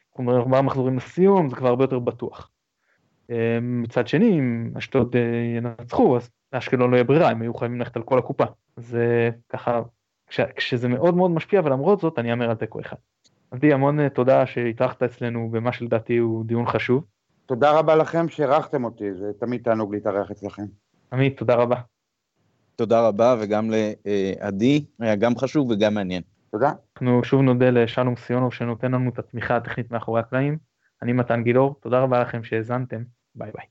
כלומר 0.10 0.38
ארבעה 0.38 0.62
מחזורים 0.62 0.98
לסיום, 0.98 1.50
זה 1.50 1.56
כבר 1.56 1.68
הרבה 1.68 1.84
יותר 1.84 2.00
בטוח. 2.00 2.52
אה, 3.30 3.60
מצד 3.62 4.08
שני, 4.08 4.40
אם 4.40 4.72
אשדוד 4.78 5.16
אה, 5.16 5.22
ינצחו, 5.58 6.18
אז 6.18 6.30
לאשקלון 6.54 6.92
לא 6.92 6.96
יהיה 6.96 7.04
ברירה, 7.04 7.30
הם 7.30 7.42
היו 7.42 7.54
חייבים 7.54 7.80
ללכת 7.80 7.96
על 7.96 8.04
כל 8.04 8.20
הקופה. 8.20 8.46
זה 8.78 9.30
ככה, 9.50 9.82
כש, 10.28 10.40
כשזה 10.56 10.88
מאוד 10.88 11.16
מאוד 11.16 11.32
משפיע, 11.32 11.62
ולמרות 11.66 12.00
זאת 12.00 12.20
אני 12.20 12.32
אאמר 12.32 12.50
על 12.50 12.56
תיקו 12.56 12.80
אחד. 12.80 12.98
עדי, 13.52 13.74
המון 13.74 14.00
אה, 14.00 14.10
תודה 14.10 14.46
שהתארחת 14.46 15.04
אצלנו 15.04 15.50
במה 15.52 15.72
שלדעתי 15.72 16.18
הוא 16.18 16.46
דיון 16.46 16.66
חשוב. 16.66 17.04
תודה 17.46 17.80
רבה 17.80 17.96
לכם 17.96 18.30
שאירחתם 18.30 18.84
אותי, 18.84 19.14
זה 19.14 19.32
תמיד 19.40 19.62
תענוג 19.64 19.94
להתארח 19.94 20.32
אצלכם. 20.32 20.64
עמית, 21.14 21.38
תודה 21.38 21.56
רבה. 21.56 21.76
תודה 22.76 23.08
רבה, 23.08 23.36
וגם 23.40 23.70
לעדי, 23.72 24.86
היה 25.00 25.16
גם 25.16 25.38
חשוב 25.38 25.72
וגם 25.72 25.94
מעניין. 25.94 26.22
תודה. 26.52 26.72
אנחנו 26.96 27.24
שוב 27.24 27.42
נודה 27.42 27.70
לשלום 27.70 28.16
סיונוב 28.16 28.54
שנותן 28.54 28.92
לנו 28.92 29.10
את 29.10 29.20
התמיכה 29.20 29.56
הטכנית 29.56 29.92
מאחורי 29.92 30.20
הקלעים. 30.20 30.58
אני 31.02 31.14
מתן 31.14 31.44
גילאור, 31.44 31.76
תודה 31.82 32.00
רבה 32.00 32.20
לכם 32.20 32.44
שהאזנתם, 32.44 33.04
ביי 33.36 33.52
ביי. 33.56 33.64